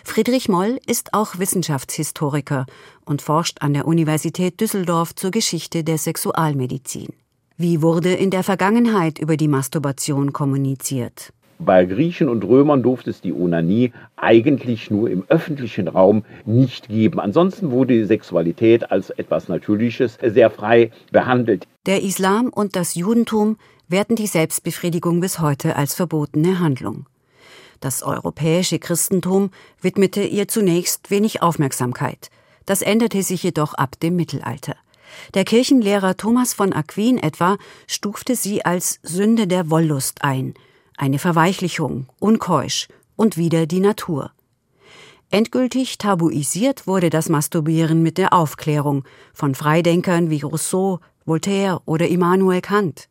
Friedrich 0.04 0.48
Moll 0.48 0.78
ist 0.86 1.14
auch 1.14 1.38
Wissenschaftshistoriker 1.38 2.66
und 3.04 3.22
forscht 3.22 3.58
an 3.60 3.74
der 3.74 3.86
Universität 3.86 4.60
Düsseldorf 4.60 5.14
zur 5.14 5.30
Geschichte 5.30 5.84
der 5.84 5.98
Sexualmedizin. 5.98 7.08
Wie 7.56 7.82
wurde 7.82 8.12
in 8.12 8.30
der 8.30 8.42
Vergangenheit 8.42 9.18
über 9.18 9.36
die 9.36 9.48
Masturbation 9.48 10.32
kommuniziert? 10.32 11.32
Bei 11.64 11.84
Griechen 11.84 12.28
und 12.28 12.44
Römern 12.44 12.82
durfte 12.82 13.10
es 13.10 13.20
die 13.20 13.32
Onanie 13.32 13.92
eigentlich 14.16 14.90
nur 14.90 15.08
im 15.08 15.22
öffentlichen 15.28 15.86
Raum 15.86 16.24
nicht 16.44 16.88
geben. 16.88 17.20
Ansonsten 17.20 17.70
wurde 17.70 17.94
die 17.94 18.04
Sexualität 18.04 18.90
als 18.90 19.10
etwas 19.10 19.48
Natürliches 19.48 20.18
sehr 20.20 20.50
frei 20.50 20.90
behandelt. 21.12 21.68
Der 21.86 22.02
Islam 22.02 22.48
und 22.48 22.74
das 22.74 22.96
Judentum 22.96 23.58
werten 23.86 24.16
die 24.16 24.26
Selbstbefriedigung 24.26 25.20
bis 25.20 25.38
heute 25.38 25.76
als 25.76 25.94
verbotene 25.94 26.58
Handlung. 26.58 27.06
Das 27.82 28.04
europäische 28.04 28.78
Christentum 28.78 29.50
widmete 29.80 30.22
ihr 30.22 30.46
zunächst 30.46 31.10
wenig 31.10 31.42
Aufmerksamkeit. 31.42 32.30
Das 32.64 32.80
änderte 32.80 33.24
sich 33.24 33.42
jedoch 33.42 33.74
ab 33.74 33.98
dem 33.98 34.14
Mittelalter. 34.14 34.76
Der 35.34 35.44
Kirchenlehrer 35.44 36.16
Thomas 36.16 36.54
von 36.54 36.72
Aquin 36.72 37.18
etwa 37.18 37.58
stufte 37.88 38.36
sie 38.36 38.64
als 38.64 39.00
Sünde 39.02 39.48
der 39.48 39.68
Wollust 39.68 40.22
ein, 40.22 40.54
eine 40.96 41.18
Verweichlichung, 41.18 42.06
unkeusch 42.20 42.86
und 43.16 43.36
wieder 43.36 43.66
die 43.66 43.80
Natur. 43.80 44.30
Endgültig 45.32 45.98
tabuisiert 45.98 46.86
wurde 46.86 47.10
das 47.10 47.28
Masturbieren 47.28 48.00
mit 48.00 48.16
der 48.16 48.32
Aufklärung 48.32 49.02
von 49.34 49.56
Freidenkern 49.56 50.30
wie 50.30 50.42
Rousseau, 50.42 51.00
Voltaire 51.24 51.82
oder 51.84 52.06
Immanuel 52.06 52.60
Kant. 52.60 53.08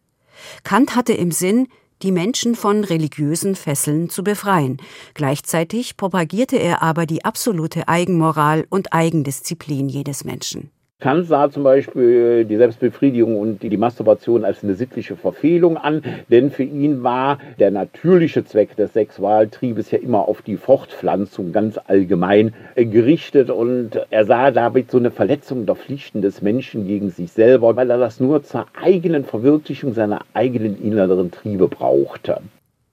Kant 0.63 0.96
hatte 0.96 1.12
im 1.12 1.32
Sinn, 1.32 1.68
die 2.03 2.12
Menschen 2.12 2.55
von 2.55 2.84
religiösen 2.84 3.55
Fesseln 3.55 4.10
zu 4.10 4.24
befreien. 4.24 4.77
Gleichzeitig 5.13 5.98
propagierte 5.98 6.58
er 6.58 6.81
aber 6.81 7.05
die 7.05 7.24
absolute 7.25 7.88
Eigenmoral 7.88 8.65
und 8.70 8.93
Eigendisziplin 8.93 9.89
jedes 9.89 10.24
Menschen. 10.24 10.72
Kant 11.01 11.25
sah 11.25 11.50
zum 11.50 11.63
Beispiel 11.63 12.46
die 12.46 12.58
Selbstbefriedigung 12.58 13.39
und 13.39 13.63
die 13.63 13.75
Masturbation 13.75 14.46
als 14.46 14.63
eine 14.63 14.75
sittliche 14.75 15.15
Verfehlung 15.15 15.75
an, 15.75 16.03
denn 16.29 16.51
für 16.51 16.62
ihn 16.62 17.01
war 17.01 17.39
der 17.58 17.72
natürliche 17.72 18.46
Zweck 18.46 18.75
des 18.75 18.93
Sexualtriebes 18.93 19.89
ja 19.89 19.98
immer 19.98 20.27
auf 20.27 20.43
die 20.43 20.58
Fortpflanzung 20.58 21.53
ganz 21.53 21.79
allgemein 21.88 22.53
gerichtet 22.75 23.50
und 23.50 24.00
er 24.12 24.25
sah 24.25 24.51
damit 24.51 24.91
so 24.91 25.00
eine 25.00 25.10
Verletzung 25.10 25.65
der 25.65 25.75
Pflichten 25.75 26.22
des 26.22 26.43
Menschen 26.43 26.86
gegen 26.86 27.10
sich 27.10 27.31
selber, 27.31 27.75
weil 27.75 27.89
er 27.89 27.98
das 27.98 28.20
nur 28.20 28.43
zur 28.43 28.67
eigenen 28.79 29.25
Verwirklichung 29.25 29.96
seiner 29.96 30.22
eigenen 30.36 30.79
inneren 30.79 31.31
Triebe 31.31 31.67
brauchte. 31.67 32.41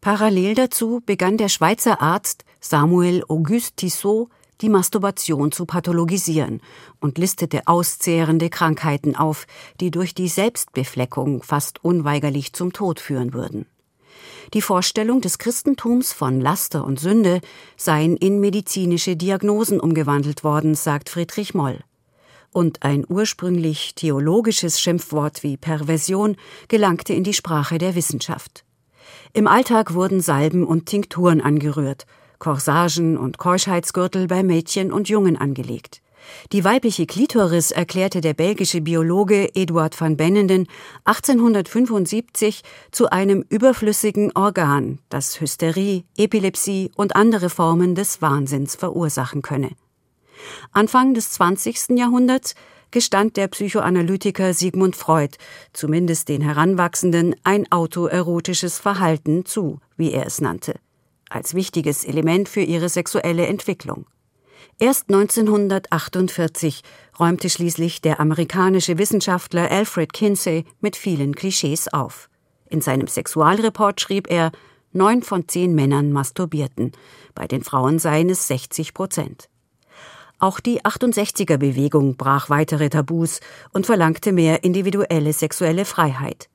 Parallel 0.01 0.55
dazu 0.55 1.03
begann 1.05 1.37
der 1.37 1.51
Schweizer 1.51 2.01
Arzt 2.01 2.47
Samuel 2.59 3.23
Auguste 3.29 3.77
Tissot 3.77 4.29
die 4.61 4.69
Masturbation 4.69 5.53
zu 5.53 5.67
pathologisieren 5.67 6.61
und 7.01 7.19
listete 7.19 7.67
auszehrende 7.67 8.51
Krankheiten 8.51 9.17
auf, 9.17 9.47
die 9.81 9.91
durch 9.91 10.15
die 10.15 10.29
Selbstbefleckung 10.29 11.43
fast 11.43 11.85
unweigerlich 11.85 12.53
zum 12.53 12.73
Tod 12.73 13.01
führen 13.01 13.33
würden. 13.33 13.67
Die 14.55 14.63
Vorstellung 14.63 15.21
des 15.21 15.39
Christentums 15.39 16.13
von 16.13 16.41
Laster 16.41 16.85
und 16.85 16.99
Sünde 16.99 17.41
seien 17.77 18.17
in 18.17 18.41
medizinische 18.41 19.17
Diagnosen 19.17 19.79
umgewandelt 19.79 20.43
worden, 20.43 20.75
sagt 20.75 21.11
Friedrich 21.11 21.55
Moll. 21.55 21.81
Und 22.51 22.83
ein 22.83 23.05
ursprünglich 23.07 23.95
theologisches 23.95 24.81
Schimpfwort 24.81 25.43
wie 25.43 25.59
Perversion 25.59 26.37
gelangte 26.69 27.13
in 27.13 27.25
die 27.25 27.35
Sprache 27.35 27.77
der 27.77 27.95
Wissenschaft. 27.95 28.65
Im 29.35 29.47
Alltag 29.47 29.93
wurden 29.93 30.23
Salben 30.23 30.67
und 30.67 30.87
Tinkturen 30.87 31.43
angerührt, 31.43 32.07
Corsagen 32.39 33.17
und 33.17 33.39
Keuschheitsgürtel 33.39 34.27
bei 34.27 34.43
Mädchen 34.43 34.93
und 34.93 35.09
Jungen 35.09 35.37
angelegt. 35.37 36.03
Die 36.53 36.65
weibliche 36.65 37.07
Klitoris 37.07 37.71
erklärte 37.71 38.21
der 38.21 38.35
belgische 38.35 38.81
Biologe 38.81 39.55
Eduard 39.55 39.99
van 40.01 40.17
Bennenden 40.17 40.67
1875 41.05 42.63
zu 42.91 43.11
einem 43.11 43.45
überflüssigen 43.49 44.33
Organ, 44.35 44.99
das 45.09 45.41
Hysterie, 45.41 46.05
Epilepsie 46.17 46.91
und 46.97 47.17
andere 47.17 47.51
Formen 47.51 47.95
des 47.95 48.21
Wahnsinns 48.23 48.77
verursachen 48.77 49.43
könne. 49.43 49.71
Anfang 50.73 51.15
des 51.15 51.33
20. 51.33 51.91
Jahrhunderts 51.99 52.55
gestand 52.91 53.37
der 53.37 53.49
Psychoanalytiker 53.49 54.55
Sigmund 54.55 54.97
Freud, 54.97 55.37
zumindest 55.73 56.29
den 56.29 56.41
Heranwachsenden, 56.41 57.37
ein 57.45 57.71
autoerotisches 57.71 58.79
Verhalten 58.79 59.45
zu, 59.45 59.81
wie 59.97 60.13
er 60.13 60.27
es 60.27 60.41
nannte 60.41 60.75
als 61.31 61.55
wichtiges 61.55 62.05
Element 62.05 62.49
für 62.49 62.61
ihre 62.61 62.89
sexuelle 62.89 63.47
Entwicklung. 63.47 64.07
Erst 64.79 65.09
1948 65.09 66.83
räumte 67.19 67.51
schließlich 67.51 68.01
der 68.01 68.21
amerikanische 68.21 68.97
Wissenschaftler 68.99 69.71
Alfred 69.71 70.13
Kinsey 70.13 70.65
mit 70.81 70.97
vielen 70.97 71.35
Klischees 71.35 71.89
auf. 71.93 72.29
In 72.69 72.81
seinem 72.81 73.09
Sexualreport 73.09 74.01
schrieb 74.01 74.31
er, 74.31 74.53
neun 74.93 75.23
von 75.23 75.49
zehn 75.49 75.75
Männern 75.75 76.13
masturbierten, 76.13 76.93
bei 77.35 77.47
den 77.47 77.65
Frauen 77.65 77.99
seien 77.99 78.31
es 78.31 78.47
60 78.47 78.95
Prozent. 78.95 79.49
Auch 80.39 80.61
die 80.61 80.83
68er-Bewegung 80.83 82.17
brach 82.17 82.49
weitere 82.49 82.89
Tabus 82.89 83.41
und 83.73 83.87
verlangte 83.87 84.33
mehr 84.33 84.63
individuelle 84.63 85.33
sexuelle 85.33 85.85
Freiheit. 85.85 86.49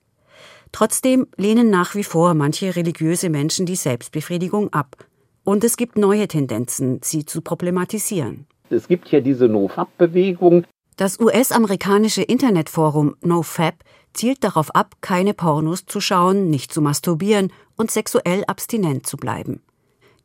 Trotzdem 0.74 1.27
lehnen 1.38 1.70
nach 1.70 1.94
wie 1.96 2.03
vor 2.03 2.34
manche 2.34 2.75
religiöse 2.75 3.30
Menschen 3.30 3.65
die 3.65 3.75
Selbstbefriedigung 3.75 4.74
ab. 4.74 4.98
Und 5.46 5.63
es 5.63 5.77
gibt 5.77 5.98
neue 5.98 6.27
Tendenzen, 6.27 7.00
sie 7.03 7.25
zu 7.25 7.42
problematisieren. 7.42 8.48
Es 8.70 8.88
gibt 8.88 9.10
ja 9.10 9.22
diese 9.22 9.48
No-Fab-Bewegung. 9.48 10.65
Das 10.98 11.20
US-amerikanische 11.20 12.24
Internetforum 12.24 13.15
NoFap 13.22 13.75
zielt 14.13 14.44
darauf 14.44 14.74
ab, 14.74 14.96
keine 15.01 15.36
Pornos 15.36 15.86
zu 15.86 16.01
schauen, 16.01 16.50
nicht 16.50 16.74
zu 16.74 16.82
masturbieren 16.82 17.53
und 17.77 17.92
sexuell 17.92 18.44
abstinent 18.48 19.06
zu 19.06 19.18
bleiben. 19.18 19.62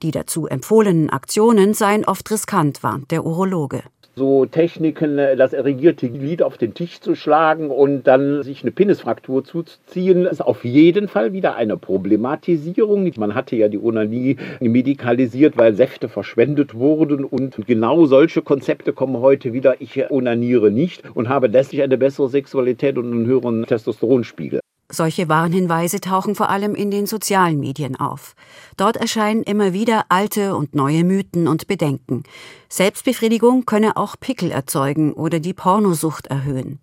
Die 0.02 0.12
dazu 0.12 0.46
empfohlenen 0.46 1.10
Aktionen 1.10 1.74
seien 1.74 2.06
oft 2.06 2.30
riskant, 2.30 2.82
warnt 2.82 3.10
der 3.10 3.26
Urologe 3.26 3.82
so 4.18 4.44
Techniken, 4.44 5.18
äh, 5.18 5.36
das 5.36 5.54
erregierte 5.54 6.10
Glied 6.10 6.42
auf 6.42 6.58
den 6.58 6.74
Tisch 6.74 7.00
zu 7.00 7.14
schlagen 7.14 7.70
und 7.70 8.02
dann 8.06 8.42
sich 8.42 8.62
eine 8.62 8.72
Penisfraktur 8.72 9.44
zuzuziehen, 9.44 10.26
ist 10.26 10.42
auf 10.42 10.64
jeden 10.64 11.08
Fall 11.08 11.32
wieder 11.32 11.56
eine 11.56 11.78
Problematisierung. 11.78 13.10
Man 13.16 13.34
hatte 13.34 13.56
ja 13.56 13.68
die 13.68 13.78
Onanie 13.78 14.36
medikalisiert, 14.60 15.56
weil 15.56 15.74
Säfte 15.74 16.08
verschwendet 16.08 16.74
wurden 16.74 17.24
und 17.24 17.66
genau 17.66 18.04
solche 18.04 18.42
Konzepte 18.42 18.92
kommen 18.92 19.18
heute 19.18 19.52
wieder. 19.52 19.80
Ich 19.80 20.10
onaniere 20.10 20.70
nicht 20.70 21.04
und 21.14 21.28
habe 21.28 21.48
deswegen 21.48 21.84
eine 21.84 21.96
bessere 21.96 22.28
Sexualität 22.28 22.98
und 22.98 23.12
einen 23.12 23.26
höheren 23.26 23.64
Testosteronspiegel. 23.64 24.60
Solche 24.90 25.28
Warnhinweise 25.28 26.00
tauchen 26.00 26.34
vor 26.34 26.48
allem 26.48 26.74
in 26.74 26.90
den 26.90 27.06
sozialen 27.06 27.60
Medien 27.60 27.96
auf. 27.96 28.34
Dort 28.78 28.96
erscheinen 28.96 29.42
immer 29.42 29.74
wieder 29.74 30.06
alte 30.08 30.56
und 30.56 30.74
neue 30.74 31.04
Mythen 31.04 31.46
und 31.46 31.66
Bedenken. 31.66 32.22
Selbstbefriedigung 32.70 33.66
könne 33.66 33.98
auch 33.98 34.16
Pickel 34.18 34.50
erzeugen 34.50 35.12
oder 35.12 35.40
die 35.40 35.52
Pornosucht 35.52 36.28
erhöhen. 36.28 36.80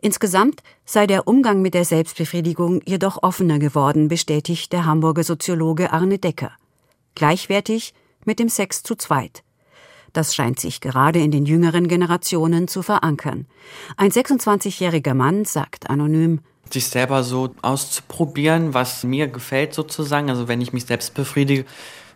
Insgesamt 0.00 0.62
sei 0.84 1.06
der 1.06 1.26
Umgang 1.26 1.62
mit 1.62 1.72
der 1.72 1.86
Selbstbefriedigung 1.86 2.82
jedoch 2.84 3.22
offener 3.22 3.58
geworden, 3.58 4.08
bestätigt 4.08 4.72
der 4.72 4.84
Hamburger 4.84 5.24
Soziologe 5.24 5.92
Arne 5.92 6.18
Decker. 6.18 6.52
Gleichwertig 7.14 7.94
mit 8.24 8.38
dem 8.38 8.50
Sex 8.50 8.82
zu 8.82 8.94
zweit. 8.94 9.42
Das 10.12 10.34
scheint 10.34 10.58
sich 10.58 10.80
gerade 10.80 11.20
in 11.20 11.30
den 11.30 11.46
jüngeren 11.46 11.88
Generationen 11.88 12.68
zu 12.68 12.82
verankern. 12.82 13.46
Ein 13.96 14.10
26-jähriger 14.10 15.14
Mann 15.14 15.44
sagt 15.44 15.90
anonym, 15.90 16.40
sich 16.72 16.86
selber 16.86 17.22
so 17.22 17.54
auszuprobieren, 17.62 18.74
was 18.74 19.04
mir 19.04 19.28
gefällt 19.28 19.74
sozusagen. 19.74 20.30
Also 20.30 20.48
wenn 20.48 20.60
ich 20.60 20.72
mich 20.72 20.86
selbst 20.86 21.14
befriedige, 21.14 21.64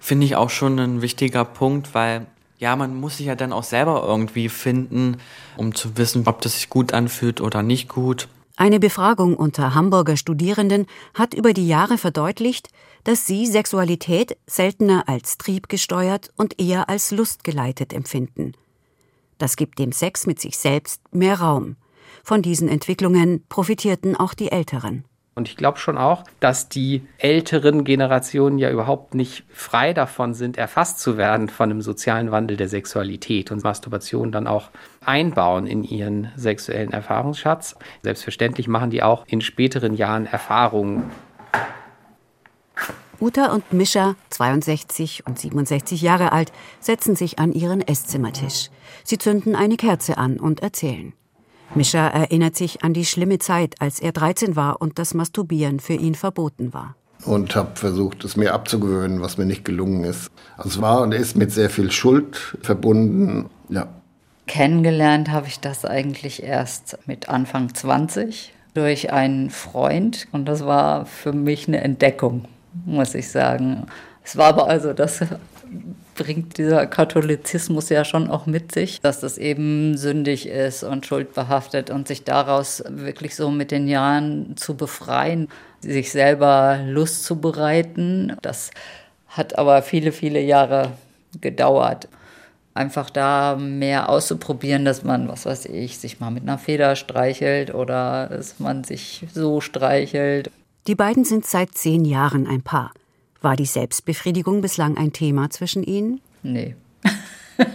finde 0.00 0.26
ich 0.26 0.37
auch 0.37 0.50
schon 0.50 0.78
ein 0.78 1.02
wichtiger 1.02 1.44
Punkt, 1.44 1.94
weil 1.94 2.26
ja, 2.59 2.76
man 2.76 2.94
muss 2.94 3.16
sich 3.16 3.26
ja 3.26 3.35
dann 3.35 3.52
auch 3.52 3.64
selber 3.64 4.04
irgendwie 4.06 4.49
finden, 4.49 5.16
um 5.56 5.75
zu 5.75 5.97
wissen, 5.97 6.23
ob 6.26 6.42
das 6.42 6.54
sich 6.54 6.71
gut 6.71 6.92
anfühlt 6.92 7.40
oder 7.40 7.62
nicht 7.62 7.88
gut. 7.88 8.28
Eine 8.56 8.78
Befragung 8.78 9.35
unter 9.35 9.75
Hamburger 9.75 10.16
Studierenden 10.16 10.87
hat 11.14 11.35
über 11.35 11.54
die 11.54 11.66
Jahre 11.66 11.99
verdeutlicht, 11.99 12.68
dass 13.02 13.26
sie 13.26 13.47
Sexualität 13.47 14.37
seltener 14.47 15.09
als 15.09 15.38
triebgesteuert 15.38 16.30
und 16.37 16.61
eher 16.61 16.88
als 16.88 17.11
lustgeleitet 17.11 17.92
empfinden. 17.92 18.52
Das 19.38 19.56
gibt 19.56 19.80
dem 19.80 19.90
Sex 19.90 20.26
mit 20.26 20.40
sich 20.40 20.56
selbst 20.56 21.00
mehr 21.12 21.40
Raum. 21.40 21.75
Von 22.23 22.42
diesen 22.42 22.69
Entwicklungen 22.69 23.45
profitierten 23.49 24.16
auch 24.16 24.35
die 24.35 24.52
Älteren. 24.52 25.04
Und 25.35 25.49
ich 25.49 25.57
glaube 25.57 25.78
schon 25.78 25.97
auch, 25.97 26.25
dass 26.40 26.69
die 26.69 27.02
älteren 27.16 27.85
Generationen 27.85 28.59
ja 28.59 28.71
überhaupt 28.71 29.14
nicht 29.14 29.45
frei 29.49 29.95
davon 29.95 30.35
sind, 30.35 30.59
erfasst 30.59 31.00
zu 31.00 31.16
werden 31.16 31.49
von 31.49 31.71
dem 31.71 31.81
sozialen 31.81 32.31
Wandel 32.31 32.59
der 32.59 32.69
Sexualität 32.69 33.50
und 33.50 33.64
Masturbation 33.64 34.31
dann 34.31 34.47
auch 34.47 34.69
einbauen 35.04 35.66
in 35.66 35.85
ihren 35.85 36.31
sexuellen 36.37 36.92
Erfahrungsschatz. 36.92 37.76
Selbstverständlich 38.02 38.69
machen 38.69 38.91
die 38.91 39.02
auch 39.02 39.25
in 39.26 39.41
späteren 39.41 39.95
Jahren 39.95 40.26
Erfahrungen. 40.26 41.10
Uta 43.19 43.52
und 43.52 43.73
Mischa, 43.73 44.17
62 44.30 45.26
und 45.26 45.39
67 45.39 46.02
Jahre 46.02 46.32
alt, 46.32 46.52
setzen 46.80 47.17
sich 47.17 47.39
an 47.39 47.52
ihren 47.52 47.80
Esszimmertisch. 47.80 48.69
Sie 49.04 49.17
zünden 49.17 49.54
eine 49.54 49.76
Kerze 49.76 50.19
an 50.19 50.39
und 50.39 50.60
erzählen. 50.60 51.15
Mischa 51.75 52.06
erinnert 52.08 52.54
sich 52.54 52.85
an 52.85 52.93
die 52.93 53.06
schlimme 53.06 53.39
Zeit, 53.39 53.76
als 53.80 53.99
er 54.00 54.13
13 54.13 54.56
war 54.56 54.82
und 54.82 54.99
das 54.99 55.15
Masturbieren 55.15 55.80
für 55.80 55.95
ihn 55.95 56.15
verboten 56.15 56.75
war. 56.75 56.97
Und 57.25 57.56
habe 57.56 57.76
versucht, 57.76 58.25
es 58.25 58.37
mir 58.37 58.52
abzugewöhnen, 58.52 59.23
was 59.23 59.39
mir 59.39 59.47
nicht 59.47 59.65
gelungen 59.65 60.04
ist. 60.04 60.30
Also 60.56 60.69
es 60.69 60.80
war 60.82 61.00
und 61.00 61.13
ist 61.13 61.37
mit 61.37 61.50
sehr 61.50 61.71
viel 61.71 61.91
Schuld 61.91 62.58
verbunden. 62.61 63.49
Ja. 63.71 63.89
Kennengelernt 64.47 65.30
habe 65.30 65.47
ich 65.47 65.61
das 65.61 65.85
eigentlich 65.85 66.43
erst 66.43 66.99
mit 67.06 67.28
Anfang 67.28 67.75
20 67.75 68.52
durch 68.75 69.13
einen 69.13 69.49
Freund. 69.50 70.26
Und 70.32 70.47
das 70.47 70.67
war 70.67 71.06
für 71.06 71.32
mich 71.32 71.69
eine 71.69 71.80
Entdeckung, 71.80 72.45
muss 72.85 73.15
ich 73.15 73.30
sagen. 73.30 73.87
Es 74.25 74.37
war 74.37 74.49
aber 74.49 74.69
also 74.69 74.93
das 74.93 75.21
bringt 76.15 76.59
dieser 76.59 76.87
Katholizismus 76.87 77.89
ja 77.89 78.05
schon 78.05 78.31
auch 78.31 78.47
mit 78.47 78.73
sich, 78.73 79.01
dass 79.01 79.21
das 79.21 79.39
eben 79.39 79.97
sündig 79.97 80.47
ist 80.47 80.83
und 80.83 81.07
schuldbehaftet 81.07 81.91
und 81.91 82.09
sich 82.09 82.25
daraus 82.25 82.83
wirklich 82.89 83.35
so 83.35 83.51
mit 83.51 83.71
den 83.71 83.89
Jahren 83.89 84.57
zu 84.57 84.77
befreien, 84.77 85.49
sich 85.81 86.11
selber 86.13 86.81
Lust 86.87 87.25
zu 87.25 87.41
bereiten. 87.41 88.37
Das 88.43 88.71
hat 89.29 89.59
aber 89.59 89.83
viele, 89.83 90.13
viele 90.13 90.41
Jahre 90.41 90.93
gedauert. 91.41 92.09
Einfach 92.75 93.11
da 93.11 93.57
mehr 93.57 94.09
auszuprobieren, 94.09 94.85
dass 94.85 95.05
man, 95.05 95.29
was 95.29 95.45
weiß 95.45 95.67
ich, 95.67 95.99
sich 95.99 96.21
mal 96.21 96.31
mit 96.31 96.43
einer 96.43 96.59
Feder 96.59 96.97
streichelt 96.97 97.75
oder 97.75 98.29
dass 98.29 98.61
man 98.61 98.85
sich 98.85 99.27
so 99.33 99.61
streichelt. 99.61 100.51
Die 100.87 100.95
beiden 100.95 101.25
sind 101.25 101.45
seit 101.45 101.75
zehn 101.75 102.05
Jahren 102.05 102.47
ein 102.47 102.63
Paar. 102.63 102.93
War 103.43 103.57
die 103.57 103.67
Selbstbefriedigung 103.67 104.61
bislang 104.61 104.97
ein 104.97 105.13
Thema 105.13 105.50
zwischen 105.50 105.83
Ihnen? 105.83 106.21
Nee. 106.45 106.76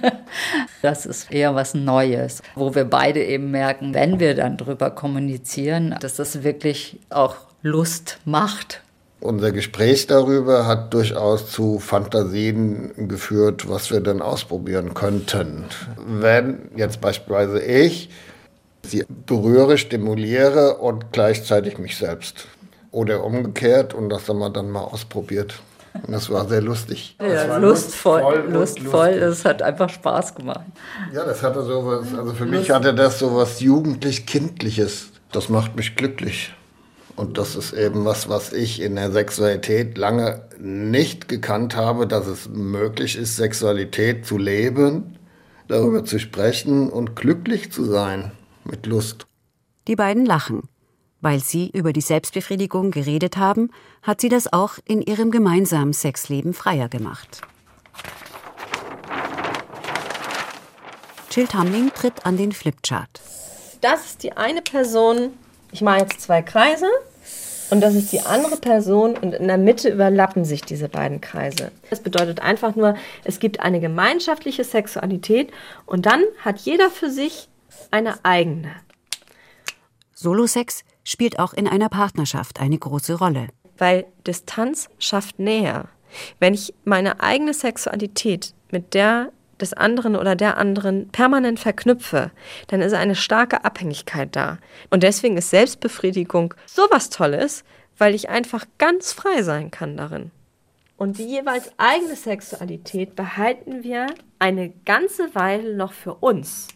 das 0.82 1.06
ist 1.06 1.30
eher 1.30 1.56
was 1.56 1.74
Neues, 1.74 2.42
wo 2.56 2.74
wir 2.74 2.86
beide 2.86 3.24
eben 3.24 3.52
merken, 3.52 3.94
wenn 3.94 4.20
wir 4.20 4.34
dann 4.34 4.58
drüber 4.58 4.92
kommunizieren, 4.92 5.96
dass 6.00 6.16
das 6.16 6.44
wirklich 6.44 7.00
auch 7.10 7.36
Lust 7.62 8.20
macht. 8.24 8.82
Unser 9.20 9.52
Gespräch 9.52 10.08
darüber 10.08 10.68
hat 10.68 10.94
durchaus 10.94 11.52
zu 11.52 11.80
Fantasien 11.80 13.10
geführt, 13.10 13.68
was 13.68 13.92
wir 13.92 14.00
dann 14.00 14.22
ausprobieren 14.22 14.94
könnten. 14.94 15.66
Wenn 15.98 16.70
jetzt 16.76 17.02
beispielsweise 17.02 17.60
ich 17.62 18.10
sie 18.84 19.04
berühre, 19.26 19.78
stimuliere 19.78 20.78
und 20.78 21.12
gleichzeitig 21.12 21.78
mich 21.78 21.98
selbst. 21.98 22.48
Oder 22.92 23.24
umgekehrt 23.24 23.94
und 23.94 24.10
das 24.10 24.28
haben 24.30 24.40
wir 24.40 24.50
dann 24.50 24.72
mal 24.72 24.82
ausprobiert. 24.82 25.62
Und 25.94 26.12
das 26.14 26.30
war 26.30 26.48
sehr 26.48 26.62
lustig. 26.62 27.16
Ja, 27.20 27.58
lustvoll, 27.58 28.22
lustvoll, 28.22 28.54
lustvoll. 28.54 29.20
Das 29.20 29.46
hat 29.46 29.62
einfach 29.62 29.90
Spaß 29.90 30.36
gemacht. 30.36 30.66
Ja, 31.14 31.26
das 31.26 31.42
hatte 31.42 31.64
sowas, 31.64 32.08
also 32.18 32.34
für 32.34 32.46
mich 32.46 32.70
hatte 32.70 32.94
das 32.94 33.20
sowas 33.20 33.60
jugendlich-kindliches. 33.60 35.10
Das 35.32 35.50
macht 35.50 35.76
mich 35.76 35.96
glücklich. 35.96 36.54
Und 37.16 37.40
das 37.40 37.56
ist 37.56 37.74
eben 37.74 38.06
was, 38.06 38.30
was 38.30 38.54
ich 38.54 38.80
in 38.80 38.96
der 38.96 39.12
Sexualität 39.12 39.98
lange 39.98 40.44
nicht 40.60 41.28
gekannt 41.28 41.76
habe, 41.76 42.06
dass 42.06 42.28
es 42.28 42.48
möglich 42.48 43.18
ist, 43.18 43.38
Sexualität 43.38 44.26
zu 44.26 44.38
leben, 44.38 45.18
darüber 45.68 46.06
zu 46.06 46.20
sprechen 46.20 46.90
und 46.90 47.16
glücklich 47.16 47.72
zu 47.72 47.86
sein 47.86 48.32
mit 48.64 48.86
Lust. 48.86 49.26
Die 49.88 49.96
beiden 49.96 50.26
lachen. 50.26 50.70
Weil 51.22 51.40
sie 51.40 51.70
über 51.70 51.94
die 51.94 52.02
Selbstbefriedigung 52.02 52.92
geredet 52.92 53.38
haben, 53.38 53.72
hat 54.04 54.22
sie 54.22 54.30
das 54.30 54.52
auch 54.54 54.74
in 54.86 55.02
ihrem 55.02 55.32
gemeinsamen 55.32 55.94
Sexleben 55.94 56.54
freier 56.54 56.90
gemacht. 56.90 57.42
Jill 61.32 61.48
Tamling 61.48 61.92
tritt 61.94 62.26
an 62.26 62.38
den 62.38 62.52
Flipchart. 62.52 63.22
Das 63.82 64.06
ist 64.06 64.24
die 64.24 64.32
eine 64.32 64.62
Person. 64.62 65.34
Ich 65.72 65.82
mache 65.82 66.00
jetzt 66.00 66.22
zwei 66.22 66.42
Kreise. 66.42 66.88
Und 67.70 67.82
das 67.82 67.96
ist 67.96 68.14
die 68.14 68.22
andere 68.22 68.56
Person 68.56 69.18
und 69.18 69.34
in 69.34 69.48
der 69.48 69.58
Mitte 69.58 69.90
überlappen 69.90 70.46
sich 70.46 70.62
diese 70.62 70.88
beiden 70.88 71.20
Kreise. 71.20 71.72
Das 71.90 72.00
bedeutet 72.00 72.40
einfach 72.40 72.76
nur, 72.76 72.96
es 73.26 73.40
gibt 73.40 73.60
eine 73.60 73.82
gemeinschaftliche 73.82 74.64
Sexualität 74.64 75.52
und 75.86 76.06
dann 76.06 76.24
hat 76.40 76.60
jeder 76.60 76.90
für 76.90 77.10
sich 77.12 77.50
eine 77.92 78.24
eigene. 78.24 78.72
Solosex 80.14 80.86
spielt 81.08 81.40
auch 81.40 81.54
in 81.54 81.68
einer 81.68 81.90
Partnerschaft 81.90 82.60
eine 82.60 82.78
große 82.78 83.16
Rolle. 83.16 83.48
Weil 83.78 84.06
Distanz 84.26 84.90
schafft 85.00 85.40
Nähe. 85.40 85.86
Wenn 86.40 86.54
ich 86.54 86.74
meine 86.84 87.22
eigene 87.22 87.54
Sexualität 87.54 88.54
mit 88.72 88.94
der 88.94 89.32
des 89.60 89.74
anderen 89.74 90.16
oder 90.16 90.36
der 90.36 90.58
anderen 90.58 91.10
permanent 91.10 91.60
verknüpfe, 91.60 92.32
dann 92.68 92.82
ist 92.82 92.94
eine 92.94 93.16
starke 93.16 93.66
Abhängigkeit 93.66 94.36
da. 94.36 94.60
Und 94.92 95.02
deswegen 95.02 95.38
ist 95.38 95.50
Selbstbefriedigung 95.50 96.54
sowas 96.68 97.10
Tolles, 97.10 97.64
weil 97.98 98.14
ich 98.14 98.30
einfach 98.30 98.66
ganz 98.78 99.14
frei 99.14 99.42
sein 99.42 99.72
kann 99.72 99.98
darin. 99.98 100.32
Und 100.96 101.18
die 101.18 101.26
jeweils 101.26 101.72
eigene 101.78 102.16
Sexualität 102.16 103.16
behalten 103.16 103.84
wir 103.84 104.08
eine 104.40 104.70
ganze 104.86 105.34
Weile 105.34 105.76
noch 105.76 105.94
für 105.94 106.16
uns. 106.16 106.68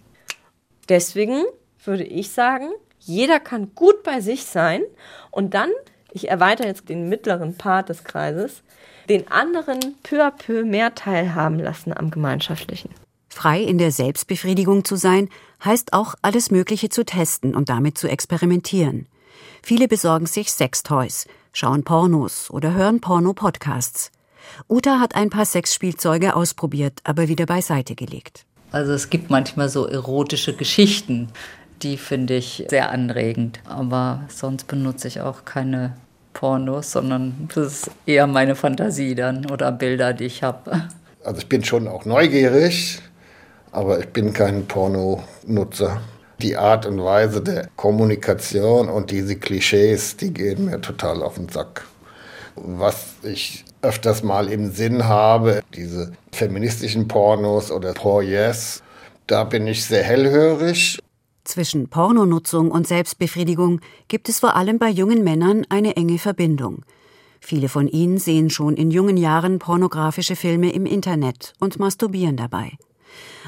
Deswegen 0.89 1.43
würde 1.83 2.03
ich 2.03 2.31
sagen, 2.31 2.69
jeder 3.01 3.39
kann 3.39 3.73
gut 3.75 4.03
bei 4.03 4.21
sich 4.21 4.45
sein 4.45 4.81
und 5.31 5.53
dann, 5.53 5.69
ich 6.11 6.29
erweitere 6.29 6.67
jetzt 6.67 6.87
den 6.89 7.09
mittleren 7.09 7.55
Part 7.55 7.89
des 7.89 8.03
Kreises, 8.03 8.61
den 9.09 9.29
anderen 9.29 9.79
peu 10.03 10.23
à 10.23 10.31
peu 10.31 10.63
mehr 10.63 10.93
teilhaben 10.93 11.59
lassen 11.59 11.93
am 11.95 12.11
Gemeinschaftlichen. 12.11 12.89
Frei 13.27 13.61
in 13.61 13.77
der 13.77 13.91
Selbstbefriedigung 13.91 14.85
zu 14.85 14.95
sein, 14.95 15.29
heißt 15.63 15.93
auch 15.93 16.15
alles 16.21 16.51
Mögliche 16.51 16.89
zu 16.89 17.03
testen 17.03 17.55
und 17.55 17.69
damit 17.69 17.97
zu 17.97 18.07
experimentieren. 18.07 19.07
Viele 19.63 19.87
besorgen 19.87 20.25
sich 20.25 20.51
Sextoys, 20.51 21.27
schauen 21.53 21.83
Pornos 21.83 22.51
oder 22.51 22.73
hören 22.73 22.99
Porno-Podcasts. 22.99 24.11
Uta 24.67 24.99
hat 24.99 25.15
ein 25.15 25.29
paar 25.29 25.45
Sexspielzeuge 25.45 26.35
ausprobiert, 26.35 26.99
aber 27.03 27.27
wieder 27.27 27.45
beiseite 27.45 27.95
gelegt. 27.95 28.45
Also 28.71 28.93
es 28.93 29.09
gibt 29.09 29.29
manchmal 29.29 29.69
so 29.69 29.85
erotische 29.85 30.55
Geschichten, 30.55 31.29
die 31.83 31.97
finde 31.97 32.35
ich 32.35 32.65
sehr 32.69 32.91
anregend. 32.91 33.59
Aber 33.67 34.23
sonst 34.29 34.67
benutze 34.67 35.07
ich 35.07 35.21
auch 35.21 35.45
keine 35.45 35.95
Pornos, 36.33 36.91
sondern 36.91 37.49
das 37.53 37.73
ist 37.73 37.91
eher 38.05 38.27
meine 38.27 38.55
Fantasie 38.55 39.15
dann 39.15 39.49
oder 39.49 39.71
Bilder, 39.71 40.13
die 40.13 40.25
ich 40.25 40.43
habe. 40.43 40.83
Also 41.23 41.41
ich 41.41 41.49
bin 41.49 41.63
schon 41.63 41.87
auch 41.87 42.05
neugierig, 42.05 42.99
aber 43.71 43.99
ich 43.99 44.07
bin 44.07 44.33
kein 44.33 44.65
Pornonutzer. 44.65 46.01
Die 46.41 46.57
Art 46.57 46.87
und 46.87 47.03
Weise 47.03 47.43
der 47.43 47.67
Kommunikation 47.75 48.89
und 48.89 49.11
diese 49.11 49.35
Klischees, 49.35 50.17
die 50.17 50.33
gehen 50.33 50.65
mir 50.65 50.81
total 50.81 51.21
auf 51.21 51.35
den 51.35 51.47
Sack. 51.47 51.85
Was 52.55 53.05
ich 53.21 53.65
öfters 53.83 54.23
mal 54.23 54.49
im 54.49 54.71
Sinn 54.71 55.07
habe, 55.07 55.61
diese 55.75 56.11
feministischen 56.31 57.07
Pornos 57.07 57.69
oder 57.71 57.93
Por 57.93 58.23
Yes, 58.23 58.81
da 59.27 59.43
bin 59.43 59.67
ich 59.67 59.85
sehr 59.85 60.03
hellhörig. 60.03 60.97
Zwischen 61.51 61.89
Pornonutzung 61.89 62.71
und 62.71 62.87
Selbstbefriedigung 62.87 63.81
gibt 64.07 64.29
es 64.29 64.39
vor 64.39 64.55
allem 64.55 64.79
bei 64.79 64.87
jungen 64.87 65.21
Männern 65.21 65.65
eine 65.67 65.97
enge 65.97 66.17
Verbindung. 66.17 66.85
Viele 67.41 67.67
von 67.67 67.89
ihnen 67.89 68.19
sehen 68.19 68.49
schon 68.49 68.77
in 68.77 68.89
jungen 68.89 69.17
Jahren 69.17 69.59
pornografische 69.59 70.37
Filme 70.37 70.71
im 70.71 70.85
Internet 70.85 71.53
und 71.59 71.77
masturbieren 71.77 72.37
dabei. 72.37 72.71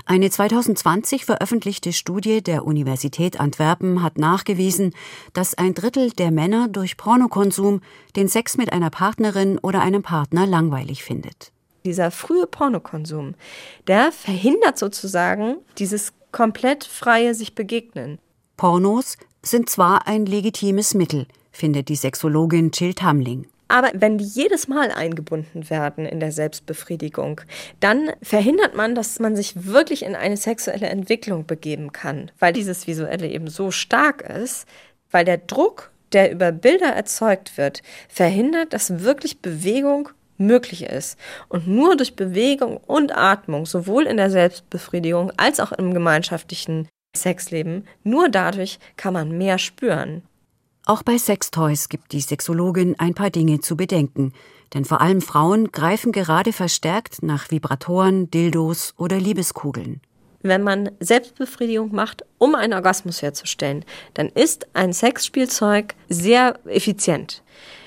Eine 0.06 0.30
2020 0.30 1.24
veröffentlichte 1.24 1.94
Studie 1.94 2.44
der 2.44 2.66
Universität 2.66 3.40
Antwerpen 3.40 4.04
hat 4.04 4.18
nachgewiesen, 4.18 4.92
dass 5.32 5.58
ein 5.58 5.74
Drittel 5.74 6.12
der 6.12 6.32
Männer 6.32 6.68
durch 6.68 6.98
Pornokonsum 6.98 7.80
den 8.18 8.28
Sex 8.28 8.58
mit 8.58 8.74
einer 8.74 8.90
Partnerin 8.90 9.60
oder 9.60 9.80
einem 9.80 10.04
Partner 10.04 10.46
langweilig 10.46 11.06
findet. 11.06 11.54
Dieser 11.86 12.12
frühe 12.12 12.48
Pornokonsum, 12.48 13.36
der 13.88 14.12
verhindert 14.12 14.78
sozusagen 14.78 15.56
dieses 15.78 16.12
komplett 16.34 16.84
freie 16.84 17.34
sich 17.34 17.56
begegnen. 17.56 18.20
Pornos 18.58 19.18
sind 19.42 19.70
zwar 19.70 20.08
ein 20.08 20.26
legitimes 20.26 20.94
Mittel, 20.94 21.28
findet 21.52 21.88
die 21.88 21.96
Sexologin 21.96 22.72
Jill 22.74 22.94
Tamling. 22.94 23.48
Aber 23.70 23.90
wenn 23.94 24.18
die 24.18 24.26
jedes 24.26 24.68
Mal 24.68 24.92
eingebunden 24.92 25.70
werden 25.70 26.06
in 26.06 26.20
der 26.20 26.32
Selbstbefriedigung, 26.32 27.42
dann 27.80 28.12
verhindert 28.22 28.76
man, 28.76 28.94
dass 28.94 29.20
man 29.20 29.36
sich 29.36 29.66
wirklich 29.66 30.04
in 30.04 30.16
eine 30.16 30.38
sexuelle 30.38 30.88
Entwicklung 30.88 31.48
begeben 31.48 31.92
kann, 31.92 32.30
weil 32.40 32.54
dieses 32.54 32.86
Visuelle 32.86 33.28
eben 33.28 33.48
so 33.48 33.72
stark 33.72 34.22
ist, 34.22 34.68
weil 35.10 35.26
der 35.26 35.38
Druck, 35.38 35.92
der 36.12 36.32
über 36.32 36.52
Bilder 36.52 36.90
erzeugt 36.90 37.58
wird, 37.58 37.82
verhindert, 38.10 38.74
dass 38.74 39.04
wirklich 39.04 39.40
Bewegung 39.40 40.10
möglich 40.38 40.84
ist. 40.84 41.18
Und 41.50 41.68
nur 41.68 41.96
durch 41.96 42.16
Bewegung 42.16 42.78
und 42.78 43.16
Atmung, 43.16 43.66
sowohl 43.66 44.04
in 44.04 44.18
der 44.18 44.30
Selbstbefriedigung 44.30 45.32
als 45.38 45.60
auch 45.60 45.72
im 45.72 45.94
gemeinschaftlichen 45.94 46.88
Sexleben, 47.16 47.88
nur 48.04 48.30
dadurch 48.30 48.80
kann 48.98 49.14
man 49.14 49.38
mehr 49.38 49.58
spüren. 49.58 50.24
Auch 50.86 51.04
bei 51.04 51.18
Sextoys 51.18 51.88
gibt 51.88 52.12
die 52.12 52.20
Sexologin 52.20 52.96
ein 52.98 53.14
paar 53.14 53.30
Dinge 53.30 53.62
zu 53.62 53.78
bedenken, 53.78 54.34
denn 54.74 54.84
vor 54.84 55.00
allem 55.00 55.22
Frauen 55.22 55.72
greifen 55.72 56.12
gerade 56.12 56.52
verstärkt 56.52 57.24
nach 57.24 57.52
Vibratoren, 57.52 58.30
Dildos 58.32 58.94
oder 58.98 59.18
Liebeskugeln. 59.18 60.02
Wenn 60.42 60.62
man 60.62 60.92
Selbstbefriedigung 61.00 61.96
macht, 61.96 62.26
um 62.38 62.54
einen 62.54 62.74
Orgasmus 62.74 63.22
herzustellen, 63.22 63.86
dann 64.14 64.28
ist 64.28 64.68
ein 64.74 64.92
Sexspielzeug 64.92 65.96
sehr 66.10 66.60
effizient. 66.66 67.44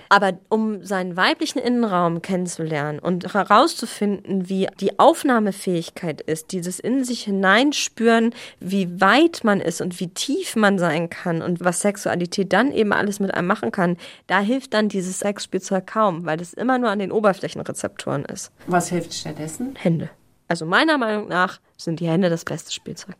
Aber 0.08 0.38
um 0.48 0.84
seinen 0.84 1.16
weiblichen 1.16 1.58
Innenraum 1.58 2.22
kennenzulernen 2.22 2.98
und 2.98 3.34
herauszufinden, 3.34 4.48
wie 4.48 4.68
die 4.80 4.98
Aufnahmefähigkeit 4.98 6.20
ist, 6.20 6.52
dieses 6.52 6.78
in 6.78 7.04
sich 7.04 7.24
hineinspüren, 7.24 8.34
wie 8.60 9.00
weit 9.00 9.42
man 9.44 9.60
ist 9.60 9.80
und 9.80 10.00
wie 10.00 10.08
tief 10.08 10.56
man 10.56 10.78
sein 10.78 11.10
kann 11.10 11.42
und 11.42 11.64
was 11.64 11.80
Sexualität 11.80 12.52
dann 12.52 12.72
eben 12.72 12.92
alles 12.92 13.20
mit 13.20 13.34
einem 13.34 13.46
machen 13.46 13.72
kann, 13.72 13.96
da 14.26 14.40
hilft 14.40 14.74
dann 14.74 14.88
dieses 14.88 15.20
Sexspielzeug 15.20 15.86
kaum, 15.86 16.24
weil 16.24 16.40
es 16.40 16.52
immer 16.52 16.78
nur 16.78 16.90
an 16.90 16.98
den 16.98 17.12
Oberflächenrezeptoren 17.12 18.24
ist. 18.24 18.52
Was 18.66 18.88
hilft 18.88 19.14
stattdessen? 19.14 19.74
Hände. 19.76 20.10
Also 20.48 20.64
meiner 20.66 20.98
Meinung 20.98 21.28
nach 21.28 21.60
sind 21.76 22.00
die 22.00 22.08
Hände 22.08 22.30
das 22.30 22.44
beste 22.44 22.72
Spielzeug. 22.72 23.16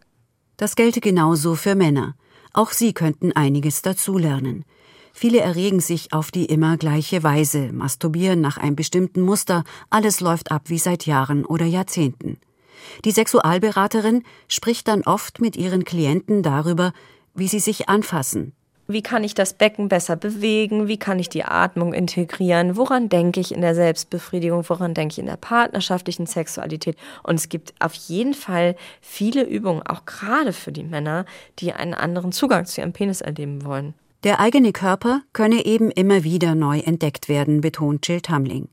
Das 0.56 0.76
gelte 0.76 1.00
genauso 1.00 1.54
für 1.54 1.74
Männer. 1.74 2.14
Auch 2.52 2.70
sie 2.70 2.94
könnten 2.94 3.32
einiges 3.32 3.82
dazulernen. 3.82 4.64
Viele 5.18 5.40
erregen 5.40 5.80
sich 5.80 6.12
auf 6.12 6.30
die 6.30 6.44
immer 6.44 6.76
gleiche 6.76 7.22
Weise, 7.22 7.72
masturbieren 7.72 8.42
nach 8.42 8.58
einem 8.58 8.76
bestimmten 8.76 9.22
Muster, 9.22 9.64
alles 9.88 10.20
läuft 10.20 10.50
ab 10.50 10.64
wie 10.66 10.76
seit 10.76 11.06
Jahren 11.06 11.46
oder 11.46 11.64
Jahrzehnten. 11.64 12.36
Die 13.06 13.12
Sexualberaterin 13.12 14.24
spricht 14.46 14.88
dann 14.88 15.04
oft 15.04 15.40
mit 15.40 15.56
ihren 15.56 15.84
Klienten 15.84 16.42
darüber, 16.42 16.92
wie 17.34 17.48
sie 17.48 17.60
sich 17.60 17.88
anfassen, 17.88 18.52
wie 18.88 19.02
kann 19.02 19.24
ich 19.24 19.34
das 19.34 19.54
Becken 19.54 19.88
besser 19.88 20.14
bewegen? 20.14 20.86
Wie 20.86 20.96
kann 20.96 21.18
ich 21.18 21.28
die 21.28 21.42
Atmung 21.42 21.92
integrieren? 21.92 22.76
Woran 22.76 23.08
denke 23.08 23.40
ich 23.40 23.52
in 23.52 23.60
der 23.60 23.74
Selbstbefriedigung? 23.74 24.68
Woran 24.68 24.94
denke 24.94 25.14
ich 25.14 25.18
in 25.18 25.26
der 25.26 25.38
partnerschaftlichen 25.38 26.26
Sexualität? 26.26 26.96
Und 27.24 27.34
es 27.34 27.48
gibt 27.48 27.74
auf 27.80 27.94
jeden 27.94 28.32
Fall 28.32 28.76
viele 29.00 29.42
Übungen, 29.42 29.82
auch 29.82 30.04
gerade 30.04 30.52
für 30.52 30.70
die 30.70 30.84
Männer, 30.84 31.24
die 31.58 31.72
einen 31.72 31.94
anderen 31.94 32.30
Zugang 32.30 32.64
zu 32.66 32.80
ihrem 32.80 32.92
Penis 32.92 33.22
erleben 33.22 33.64
wollen. 33.64 33.94
Der 34.26 34.40
eigene 34.40 34.72
Körper 34.72 35.22
könne 35.32 35.64
eben 35.64 35.88
immer 35.88 36.24
wieder 36.24 36.56
neu 36.56 36.80
entdeckt 36.80 37.28
werden, 37.28 37.60
betont 37.60 38.08
Jill 38.08 38.20
Tamling. 38.20 38.68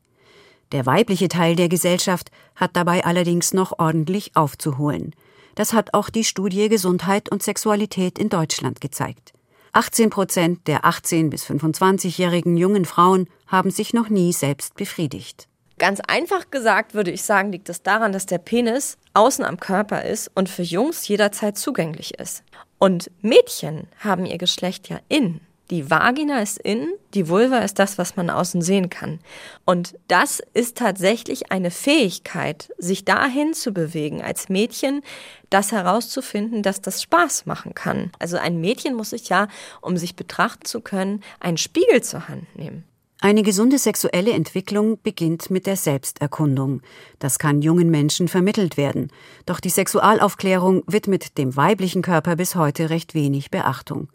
Der 0.71 0.87
weibliche 0.87 1.27
Teil 1.27 1.55
der 1.55 1.69
Gesellschaft 1.69 2.31
hat 2.55 2.75
dabei 2.75 3.05
allerdings 3.05 3.53
noch 3.53 3.77
ordentlich 3.77 4.35
aufzuholen. 4.35 5.13
Das 5.53 5.73
hat 5.73 5.93
auch 5.93 6.09
die 6.09 6.23
Studie 6.23 6.69
Gesundheit 6.69 7.29
und 7.29 7.43
Sexualität 7.43 8.17
in 8.17 8.29
Deutschland 8.29 8.81
gezeigt. 8.81 9.33
18 9.73 10.09
Prozent 10.09 10.67
der 10.67 10.85
18 10.85 11.29
bis 11.29 11.45
25-jährigen 11.45 12.57
jungen 12.57 12.85
Frauen 12.85 13.27
haben 13.45 13.69
sich 13.69 13.93
noch 13.93 14.09
nie 14.09 14.33
selbst 14.33 14.73
befriedigt. 14.73 15.47
Ganz 15.77 15.99
einfach 16.07 16.49
gesagt 16.49 16.95
würde 16.95 17.11
ich 17.11 17.21
sagen, 17.21 17.51
liegt 17.51 17.69
es 17.69 17.83
daran, 17.83 18.11
dass 18.11 18.25
der 18.25 18.39
Penis 18.39 18.97
außen 19.13 19.45
am 19.45 19.59
Körper 19.59 20.03
ist 20.03 20.31
und 20.33 20.49
für 20.49 20.63
Jungs 20.63 21.07
jederzeit 21.07 21.59
zugänglich 21.59 22.15
ist. 22.15 22.43
Und 22.83 23.09
Mädchen 23.21 23.87
haben 23.99 24.25
ihr 24.25 24.37
Geschlecht 24.37 24.89
ja 24.89 24.99
innen. 25.07 25.39
Die 25.69 25.89
Vagina 25.89 26.41
ist 26.41 26.57
innen, 26.57 26.91
die 27.13 27.29
Vulva 27.29 27.59
ist 27.59 27.79
das, 27.79 27.97
was 27.97 28.17
man 28.17 28.29
außen 28.29 28.61
sehen 28.61 28.89
kann. 28.89 29.19
Und 29.63 29.95
das 30.09 30.41
ist 30.53 30.79
tatsächlich 30.79 31.49
eine 31.49 31.71
Fähigkeit, 31.71 32.73
sich 32.77 33.05
dahin 33.05 33.53
zu 33.53 33.71
bewegen, 33.71 34.21
als 34.21 34.49
Mädchen 34.49 35.01
das 35.49 35.71
herauszufinden, 35.71 36.61
dass 36.61 36.81
das 36.81 37.01
Spaß 37.01 37.45
machen 37.45 37.73
kann. 37.73 38.11
Also 38.19 38.35
ein 38.35 38.59
Mädchen 38.59 38.95
muss 38.95 39.11
sich 39.11 39.29
ja, 39.29 39.47
um 39.79 39.95
sich 39.95 40.17
betrachten 40.17 40.65
zu 40.65 40.81
können, 40.81 41.23
einen 41.39 41.55
Spiegel 41.55 42.03
zur 42.03 42.27
Hand 42.27 42.53
nehmen. 42.57 42.83
Eine 43.25 43.41
gesunde 43.41 43.77
sexuelle 43.77 44.33
Entwicklung 44.33 44.99
beginnt 45.01 45.49
mit 45.49 45.65
der 45.65 45.77
Selbsterkundung. 45.77 46.81
Das 47.19 47.39
kann 47.39 47.61
jungen 47.61 47.89
Menschen 47.89 48.27
vermittelt 48.27 48.75
werden. 48.75 49.13
Doch 49.45 49.61
die 49.61 49.69
Sexualaufklärung 49.69 50.83
widmet 50.87 51.37
dem 51.37 51.55
weiblichen 51.55 52.01
Körper 52.01 52.35
bis 52.35 52.55
heute 52.55 52.89
recht 52.89 53.13
wenig 53.13 53.49
Beachtung. 53.49 54.09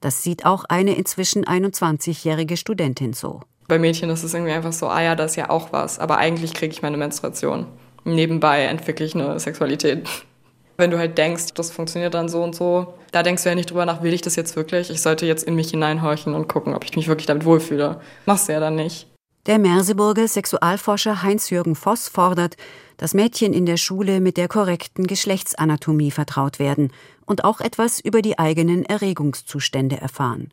Das 0.00 0.22
sieht 0.22 0.46
auch 0.46 0.64
eine 0.64 0.94
inzwischen 0.94 1.44
21-jährige 1.44 2.56
Studentin 2.56 3.14
so. 3.14 3.40
Bei 3.66 3.80
Mädchen 3.80 4.10
ist 4.10 4.22
es 4.22 4.32
irgendwie 4.32 4.52
einfach 4.52 4.72
so, 4.72 4.86
ah 4.86 5.02
ja, 5.02 5.16
das 5.16 5.32
ist 5.32 5.36
ja 5.38 5.50
auch 5.50 5.72
was, 5.72 5.98
aber 5.98 6.18
eigentlich 6.18 6.54
kriege 6.54 6.72
ich 6.72 6.82
meine 6.82 6.96
Menstruation. 6.96 7.66
Nebenbei 8.04 8.66
entwickle 8.66 9.06
ich 9.06 9.16
eine 9.16 9.40
Sexualität. 9.40 10.08
Wenn 10.82 10.90
du 10.90 10.98
halt 10.98 11.16
denkst, 11.16 11.54
das 11.54 11.70
funktioniert 11.70 12.12
dann 12.12 12.28
so 12.28 12.42
und 12.42 12.56
so, 12.56 12.94
da 13.12 13.22
denkst 13.22 13.44
du 13.44 13.48
ja 13.48 13.54
nicht 13.54 13.70
drüber 13.70 13.86
nach, 13.86 14.02
will 14.02 14.12
ich 14.12 14.20
das 14.20 14.34
jetzt 14.34 14.56
wirklich? 14.56 14.90
Ich 14.90 15.00
sollte 15.00 15.26
jetzt 15.26 15.44
in 15.44 15.54
mich 15.54 15.70
hineinhorchen 15.70 16.34
und 16.34 16.48
gucken, 16.48 16.74
ob 16.74 16.84
ich 16.84 16.96
mich 16.96 17.06
wirklich 17.06 17.26
damit 17.26 17.44
wohlfühle. 17.44 18.00
Machst 18.26 18.48
du 18.48 18.52
ja 18.52 18.58
dann 18.58 18.74
nicht. 18.74 19.06
Der 19.46 19.60
Merseburger 19.60 20.26
Sexualforscher 20.26 21.22
Heinz-Jürgen 21.22 21.76
Voss 21.76 22.08
fordert, 22.08 22.56
dass 22.96 23.14
Mädchen 23.14 23.52
in 23.52 23.64
der 23.64 23.76
Schule 23.76 24.18
mit 24.18 24.36
der 24.36 24.48
korrekten 24.48 25.06
Geschlechtsanatomie 25.06 26.10
vertraut 26.10 26.58
werden 26.58 26.92
und 27.26 27.44
auch 27.44 27.60
etwas 27.60 28.00
über 28.00 28.20
die 28.20 28.40
eigenen 28.40 28.84
Erregungszustände 28.84 30.00
erfahren. 30.00 30.50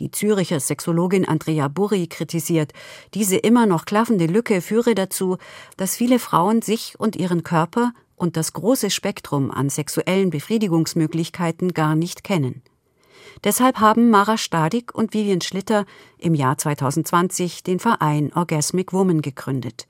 Die 0.00 0.10
Züricher 0.10 0.58
Sexologin 0.58 1.28
Andrea 1.28 1.68
Burri 1.68 2.08
kritisiert, 2.08 2.72
diese 3.14 3.36
immer 3.36 3.66
noch 3.66 3.84
klaffende 3.84 4.26
Lücke 4.26 4.60
führe 4.60 4.96
dazu, 4.96 5.36
dass 5.76 5.94
viele 5.94 6.18
Frauen 6.18 6.62
sich 6.62 6.98
und 6.98 7.14
ihren 7.14 7.44
Körper 7.44 7.92
und 8.22 8.36
das 8.36 8.52
große 8.52 8.90
Spektrum 8.90 9.50
an 9.50 9.68
sexuellen 9.68 10.30
Befriedigungsmöglichkeiten 10.30 11.74
gar 11.74 11.96
nicht 11.96 12.22
kennen. 12.22 12.62
Deshalb 13.42 13.80
haben 13.80 14.10
Mara 14.10 14.38
Stadig 14.38 14.94
und 14.94 15.12
Vivian 15.12 15.40
Schlitter 15.40 15.86
im 16.18 16.34
Jahr 16.36 16.56
2020 16.56 17.64
den 17.64 17.80
Verein 17.80 18.32
Orgasmic 18.32 18.92
Woman 18.92 19.22
gegründet. 19.22 19.88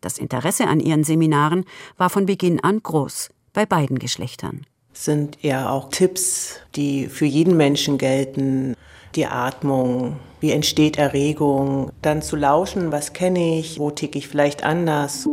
Das 0.00 0.16
Interesse 0.16 0.66
an 0.66 0.80
ihren 0.80 1.04
Seminaren 1.04 1.66
war 1.98 2.08
von 2.08 2.24
Beginn 2.24 2.58
an 2.64 2.82
groß, 2.82 3.28
bei 3.52 3.66
beiden 3.66 3.98
Geschlechtern. 3.98 4.66
Sind 4.94 5.36
ja 5.42 5.68
auch 5.68 5.90
Tipps, 5.90 6.60
die 6.76 7.08
für 7.08 7.26
jeden 7.26 7.58
Menschen 7.58 7.98
gelten. 7.98 8.76
Die 9.14 9.26
Atmung, 9.26 10.16
wie 10.40 10.52
entsteht 10.52 10.96
Erregung, 10.96 11.90
dann 12.00 12.22
zu 12.22 12.36
lauschen, 12.36 12.92
was 12.92 13.12
kenne 13.12 13.58
ich, 13.58 13.78
wo 13.78 13.90
ticke 13.90 14.18
ich 14.18 14.26
vielleicht 14.26 14.64
anders. 14.64 15.28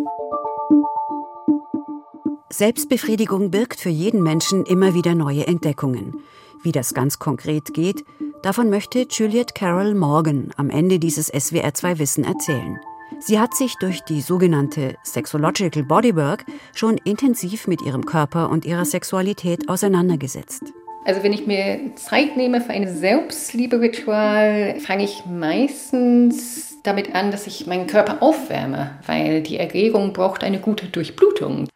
Selbstbefriedigung 2.51 3.49
birgt 3.49 3.79
für 3.79 3.89
jeden 3.89 4.21
Menschen 4.21 4.65
immer 4.65 4.93
wieder 4.93 5.15
neue 5.15 5.47
Entdeckungen. 5.47 6.21
Wie 6.63 6.71
das 6.71 6.93
ganz 6.93 7.17
konkret 7.17 7.73
geht, 7.73 8.03
davon 8.43 8.69
möchte 8.69 9.07
Juliet 9.09 9.55
Carol 9.55 9.95
Morgan 9.95 10.51
am 10.57 10.69
Ende 10.69 10.99
dieses 10.99 11.33
SWR2 11.33 11.97
Wissen 11.97 12.23
erzählen. 12.23 12.79
Sie 13.19 13.39
hat 13.39 13.55
sich 13.55 13.75
durch 13.79 14.01
die 14.01 14.21
sogenannte 14.21 14.95
Sexological 15.03 15.83
Bodywork 15.83 16.45
schon 16.73 16.97
intensiv 16.97 17.67
mit 17.67 17.81
ihrem 17.81 18.05
Körper 18.05 18.49
und 18.49 18.65
ihrer 18.65 18.85
Sexualität 18.85 19.69
auseinandergesetzt. 19.69 20.73
Also 21.03 21.23
wenn 21.23 21.33
ich 21.33 21.47
mir 21.47 21.95
Zeit 21.95 22.37
nehme 22.37 22.61
für 22.61 22.73
ein 22.73 22.87
Selbstliebe-Ritual, 22.87 24.79
fange 24.79 25.03
ich 25.03 25.23
meistens 25.25 26.77
damit 26.83 27.15
an, 27.15 27.31
dass 27.31 27.47
ich 27.47 27.65
meinen 27.65 27.87
Körper 27.87 28.21
aufwärme, 28.21 28.99
weil 29.07 29.41
die 29.41 29.57
Erregung 29.57 30.13
braucht 30.13 30.43
eine 30.43 30.59
gute 30.59 30.87
Durchblutung. 30.87 31.67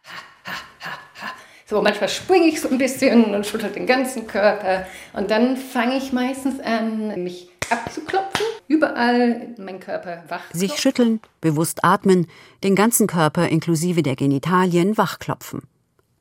So, 1.68 1.82
manchmal 1.82 2.08
springe 2.08 2.46
ich 2.46 2.60
so 2.60 2.68
ein 2.68 2.78
bisschen 2.78 3.34
und 3.34 3.44
schüttel 3.44 3.70
den 3.70 3.86
ganzen 3.86 4.28
Körper. 4.28 4.86
Und 5.12 5.32
dann 5.32 5.56
fange 5.56 5.96
ich 5.96 6.12
meistens 6.12 6.60
an, 6.60 7.24
mich 7.24 7.48
abzuklopfen, 7.68 8.46
überall 8.68 9.48
mein 9.58 9.80
Körper 9.80 10.22
wach. 10.28 10.44
Sich 10.52 10.78
schütteln, 10.78 11.20
bewusst 11.40 11.84
atmen, 11.84 12.28
den 12.62 12.76
ganzen 12.76 13.08
Körper 13.08 13.48
inklusive 13.48 14.04
der 14.04 14.14
Genitalien 14.14 14.96
wachklopfen. 14.96 15.62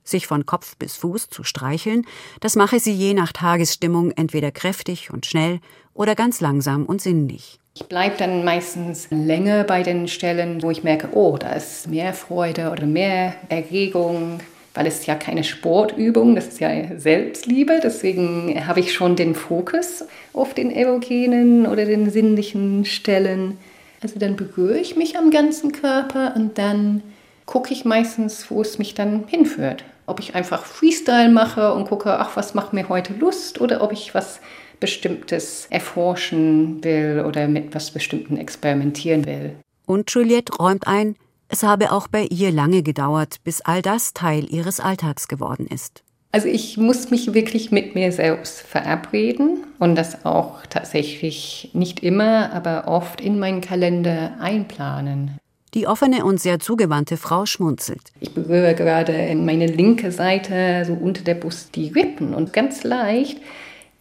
Sich 0.03 0.25
von 0.25 0.47
Kopf 0.47 0.77
bis 0.77 0.95
Fuß 0.95 1.29
zu 1.29 1.43
streicheln, 1.43 2.07
das 2.39 2.55
mache 2.55 2.79
sie 2.79 2.93
je 2.93 3.13
nach 3.13 3.31
Tagesstimmung 3.31 4.09
entweder 4.09 4.49
kräftig 4.49 5.11
und 5.11 5.27
schnell 5.27 5.59
oder 5.93 6.15
ganz 6.15 6.41
langsam 6.41 6.87
und 6.87 7.03
sinnlich. 7.03 7.59
Ich 7.75 7.85
bleibe 7.85 8.17
dann 8.17 8.43
meistens 8.45 9.09
länger 9.11 9.63
bei 9.63 9.83
den 9.83 10.07
Stellen, 10.07 10.63
wo 10.63 10.71
ich 10.71 10.83
merke, 10.83 11.09
oh, 11.11 11.37
da 11.37 11.51
ist 11.51 11.87
mehr 11.87 12.13
Freude 12.13 12.71
oder 12.71 12.87
mehr 12.87 13.35
Erregung, 13.49 14.39
weil 14.75 14.85
es 14.85 15.05
ja 15.05 15.15
keine 15.15 15.43
Sportübung, 15.43 16.35
das 16.35 16.47
ist 16.47 16.59
ja 16.59 16.69
Selbstliebe. 16.97 17.79
Deswegen 17.81 18.67
habe 18.67 18.81
ich 18.81 18.93
schon 18.93 19.15
den 19.15 19.33
Fokus 19.33 20.03
auf 20.33 20.53
den 20.53 20.69
erogenen 20.69 21.65
oder 21.65 21.85
den 21.85 22.09
sinnlichen 22.09 22.85
Stellen. 22.85 23.57
Also 24.03 24.19
dann 24.19 24.35
berühre 24.35 24.77
ich 24.77 24.95
mich 24.95 25.17
am 25.17 25.31
ganzen 25.31 25.71
Körper 25.71 26.33
und 26.35 26.57
dann 26.57 27.01
gucke 27.45 27.73
ich 27.73 27.85
meistens, 27.85 28.51
wo 28.51 28.61
es 28.61 28.77
mich 28.77 28.93
dann 28.93 29.23
hinführt. 29.27 29.85
Ob 30.07 30.19
ich 30.19 30.35
einfach 30.35 30.65
Freestyle 30.65 31.29
mache 31.29 31.73
und 31.73 31.87
gucke, 31.87 32.19
ach, 32.19 32.35
was 32.35 32.53
macht 32.53 32.73
mir 32.73 32.89
heute 32.89 33.13
Lust 33.13 33.61
oder 33.61 33.81
ob 33.81 33.91
ich 33.91 34.13
was 34.13 34.41
Bestimmtes 34.79 35.67
erforschen 35.69 36.83
will 36.83 37.23
oder 37.25 37.47
mit 37.47 37.73
was 37.73 37.91
Bestimmten 37.91 38.37
experimentieren 38.37 39.25
will. 39.25 39.55
Und 39.85 40.11
Juliette 40.11 40.53
räumt 40.53 40.85
ein, 40.85 41.15
es 41.47 41.63
habe 41.63 41.91
auch 41.91 42.07
bei 42.07 42.23
ihr 42.23 42.51
lange 42.51 42.83
gedauert, 42.83 43.37
bis 43.43 43.61
all 43.61 43.81
das 43.81 44.13
Teil 44.13 44.51
ihres 44.51 44.79
Alltags 44.79 45.27
geworden 45.27 45.67
ist. 45.67 46.03
Also 46.31 46.49
ich 46.49 46.77
muss 46.77 47.11
mich 47.11 47.33
wirklich 47.33 47.71
mit 47.71 47.95
mir 47.95 48.11
selbst 48.11 48.59
verabreden 48.59 49.63
und 49.79 49.95
das 49.95 50.25
auch 50.25 50.65
tatsächlich 50.69 51.69
nicht 51.73 52.01
immer, 52.01 52.51
aber 52.51 52.89
oft 52.89 53.21
in 53.21 53.39
meinen 53.39 53.61
Kalender 53.61 54.35
einplanen. 54.41 55.37
Die 55.73 55.87
offene 55.87 56.25
und 56.25 56.41
sehr 56.41 56.59
zugewandte 56.59 57.15
Frau 57.17 57.45
schmunzelt. 57.45 58.11
Ich 58.19 58.33
berühre 58.33 58.75
gerade 58.75 59.13
in 59.13 59.45
meine 59.45 59.67
linke 59.67 60.11
Seite, 60.11 60.83
so 60.85 60.93
unter 60.93 61.23
der 61.23 61.35
Brust, 61.35 61.75
die 61.75 61.89
Rippen 61.89 62.33
und 62.33 62.53
ganz 62.53 62.83
leicht 62.83 63.37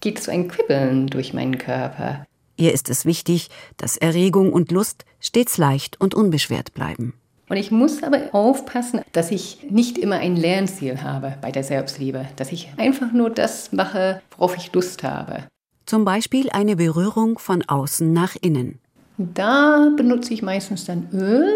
geht 0.01 0.21
so 0.21 0.31
ein 0.31 0.49
Kribbeln 0.49 1.07
durch 1.07 1.35
meinen 1.35 1.59
Körper. 1.59 2.27
Ihr 2.57 2.73
ist 2.73 2.91
es 2.91 3.05
wichtig, 3.05 3.49
dass 3.77 3.97
Erregung 3.97 4.53
und 4.53 4.71
Lust 4.71 5.05
stets 5.21 5.57
leicht 5.57 6.01
und 6.01 6.15
unbeschwert 6.15 6.75
bleiben. 6.75 7.15
Und 7.49 7.57
ich 7.57 7.71
muss 7.71 8.03
aber 8.03 8.19
aufpassen, 8.33 9.01
dass 9.13 9.31
ich 9.31 9.67
nicht 9.69 9.99
immer 9.99 10.17
ein 10.17 10.37
Lernziel 10.37 11.03
habe 11.03 11.35
bei 11.41 11.51
der 11.51 11.65
Selbstliebe, 11.65 12.27
dass 12.37 12.53
ich 12.53 12.73
einfach 12.79 13.13
nur 13.13 13.31
das 13.31 13.73
mache, 13.73 14.23
worauf 14.37 14.57
ich 14.57 14.73
Lust 14.73 15.03
habe. 15.03 15.45
Zum 15.87 16.05
Beispiel 16.05 16.49
eine 16.51 16.77
Berührung 16.77 17.39
von 17.39 17.63
außen 17.63 18.11
nach 18.11 18.37
innen. 18.41 18.79
Da 19.19 19.91
benutze 19.97 20.33
ich 20.33 20.43
meistens 20.43 20.87
dann 20.87 21.09
Öl 21.13 21.49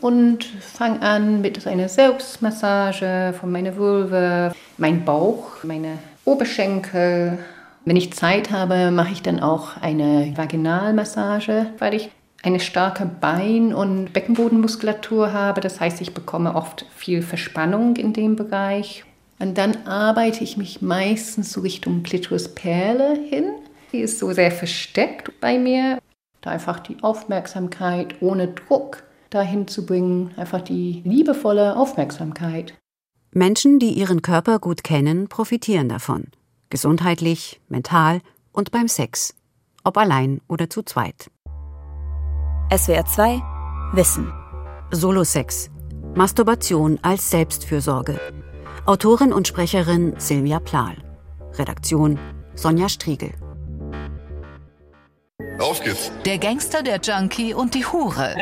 und 0.00 0.44
fange 0.44 1.02
an 1.02 1.42
mit 1.42 1.66
einer 1.66 1.88
Selbstmassage 1.88 3.34
von 3.38 3.52
meiner 3.52 3.76
Vulva, 3.76 4.52
mein 4.78 5.04
Bauch, 5.04 5.62
meine 5.62 5.98
Oberschenkel. 6.24 7.38
Wenn 7.84 7.96
ich 7.96 8.14
Zeit 8.14 8.50
habe, 8.50 8.90
mache 8.90 9.12
ich 9.12 9.22
dann 9.22 9.40
auch 9.40 9.76
eine 9.80 10.32
Vaginalmassage, 10.34 11.66
weil 11.78 11.94
ich 11.94 12.10
eine 12.44 12.60
starke 12.60 13.06
Bein- 13.06 13.74
und 13.74 14.12
Beckenbodenmuskulatur 14.12 15.32
habe. 15.32 15.60
Das 15.60 15.80
heißt, 15.80 16.00
ich 16.00 16.12
bekomme 16.12 16.54
oft 16.54 16.84
viel 16.94 17.22
Verspannung 17.22 17.96
in 17.96 18.12
dem 18.12 18.36
Bereich. 18.36 19.04
Und 19.38 19.58
dann 19.58 19.86
arbeite 19.86 20.44
ich 20.44 20.56
mich 20.56 20.82
meistens 20.82 21.52
so 21.52 21.62
Richtung 21.62 22.02
Klitorisperle 22.02 23.18
hin. 23.28 23.44
Die 23.92 24.00
ist 24.00 24.18
so 24.18 24.32
sehr 24.32 24.50
versteckt 24.50 25.40
bei 25.40 25.58
mir. 25.58 25.98
Da 26.40 26.50
einfach 26.50 26.80
die 26.80 26.96
Aufmerksamkeit 27.02 28.20
ohne 28.20 28.48
Druck 28.48 29.02
dahin 29.30 29.66
zu 29.66 29.86
bringen, 29.86 30.32
einfach 30.36 30.60
die 30.60 31.02
liebevolle 31.04 31.76
Aufmerksamkeit. 31.76 32.74
Menschen, 33.32 33.78
die 33.78 33.90
ihren 33.90 34.22
Körper 34.22 34.58
gut 34.58 34.84
kennen, 34.84 35.28
profitieren 35.28 35.88
davon. 35.88 36.26
Gesundheitlich, 36.70 37.60
mental 37.68 38.20
und 38.52 38.70
beim 38.70 38.88
Sex. 38.88 39.34
Ob 39.82 39.96
allein 39.96 40.40
oder 40.48 40.70
zu 40.70 40.82
zweit. 40.82 41.30
SWR 42.76 43.04
2 43.06 43.42
Wissen. 43.92 44.32
Solosex. 44.90 45.70
Masturbation 46.16 46.98
als 47.02 47.30
Selbstfürsorge. 47.30 48.18
Autorin 48.84 49.32
und 49.32 49.46
Sprecherin 49.46 50.14
Silvia 50.18 50.58
Plahl. 50.58 50.96
Redaktion 51.52 52.18
Sonja 52.56 52.88
Striegel. 52.88 53.30
Auf 55.59 55.81
geht's. 55.83 56.11
Der 56.25 56.37
Gangster, 56.37 56.83
der 56.83 56.99
Junkie 57.01 57.53
und 57.53 57.73
die 57.73 57.85
Hure. 57.85 58.35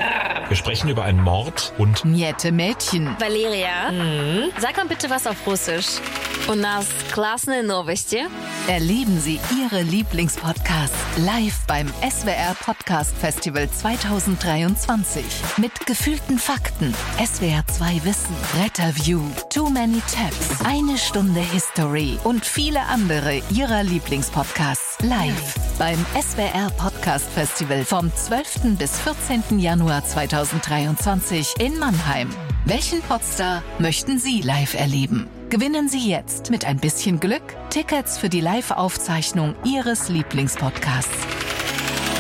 Wir 0.47 0.55
sprechen 0.55 0.89
über 0.89 1.03
einen 1.03 1.21
Mord 1.21 1.73
und 1.77 2.05
Niette 2.05 2.51
Mädchen. 2.51 3.15
Valeria, 3.19 3.91
Mhm. 3.91 4.51
sag 4.59 4.77
mal 4.77 4.85
bitte 4.87 5.09
was 5.09 5.27
auf 5.27 5.35
Russisch. 5.45 5.99
У 6.47 6.55
нас 6.55 6.87
классные 7.11 7.63
новости. 7.63 8.25
Erleben 8.67 9.19
Sie 9.19 9.39
Ihre 9.59 9.81
Lieblingspodcasts 9.81 10.95
live 11.17 11.57
beim 11.67 11.87
SWR 12.01 12.55
Podcast 12.63 13.13
Festival 13.17 13.69
2023. 13.69 15.25
Mit 15.57 15.85
gefühlten 15.85 16.37
Fakten, 16.39 16.93
SWR 17.19 17.65
2 17.67 18.01
Wissen, 18.05 18.35
Retterview, 18.61 19.21
Too 19.53 19.69
Many 19.69 20.01
Tabs, 20.13 20.63
eine 20.65 20.97
Stunde 20.97 21.41
History 21.41 22.17
und 22.23 22.45
viele 22.45 22.81
andere 22.83 23.41
Ihrer 23.49 23.83
Lieblingspodcasts 23.83 24.97
live 25.01 25.55
beim 25.77 26.03
SWR 26.19 26.69
Podcast 26.77 26.90
Festival 27.02 27.84
vom 27.84 28.14
12. 28.14 28.78
bis 28.78 29.00
14. 29.00 29.58
Januar 29.58 30.04
2023 30.04 31.54
in 31.58 31.78
Mannheim. 31.78 32.30
Welchen 32.64 33.02
Podstar 33.02 33.62
möchten 33.78 34.18
Sie 34.18 34.40
live 34.40 34.74
erleben? 34.74 35.28
Gewinnen 35.50 35.88
Sie 35.88 36.08
jetzt 36.08 36.50
mit 36.50 36.64
ein 36.64 36.78
bisschen 36.78 37.18
Glück 37.18 37.42
Tickets 37.70 38.18
für 38.18 38.28
die 38.28 38.40
Live-Aufzeichnung 38.40 39.56
Ihres 39.64 40.08
Lieblingspodcasts. 40.08 41.26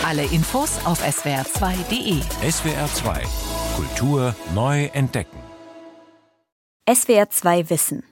Alle 0.04 0.24
Infos 0.24 0.84
auf 0.84 1.02
swr2.de. 1.02 2.20
SWR 2.50 2.92
2 2.92 3.22
Kultur 3.76 4.34
neu 4.52 4.86
entdecken. 4.86 5.38
SWR 6.92 7.30
2 7.30 7.70
Wissen. 7.70 8.11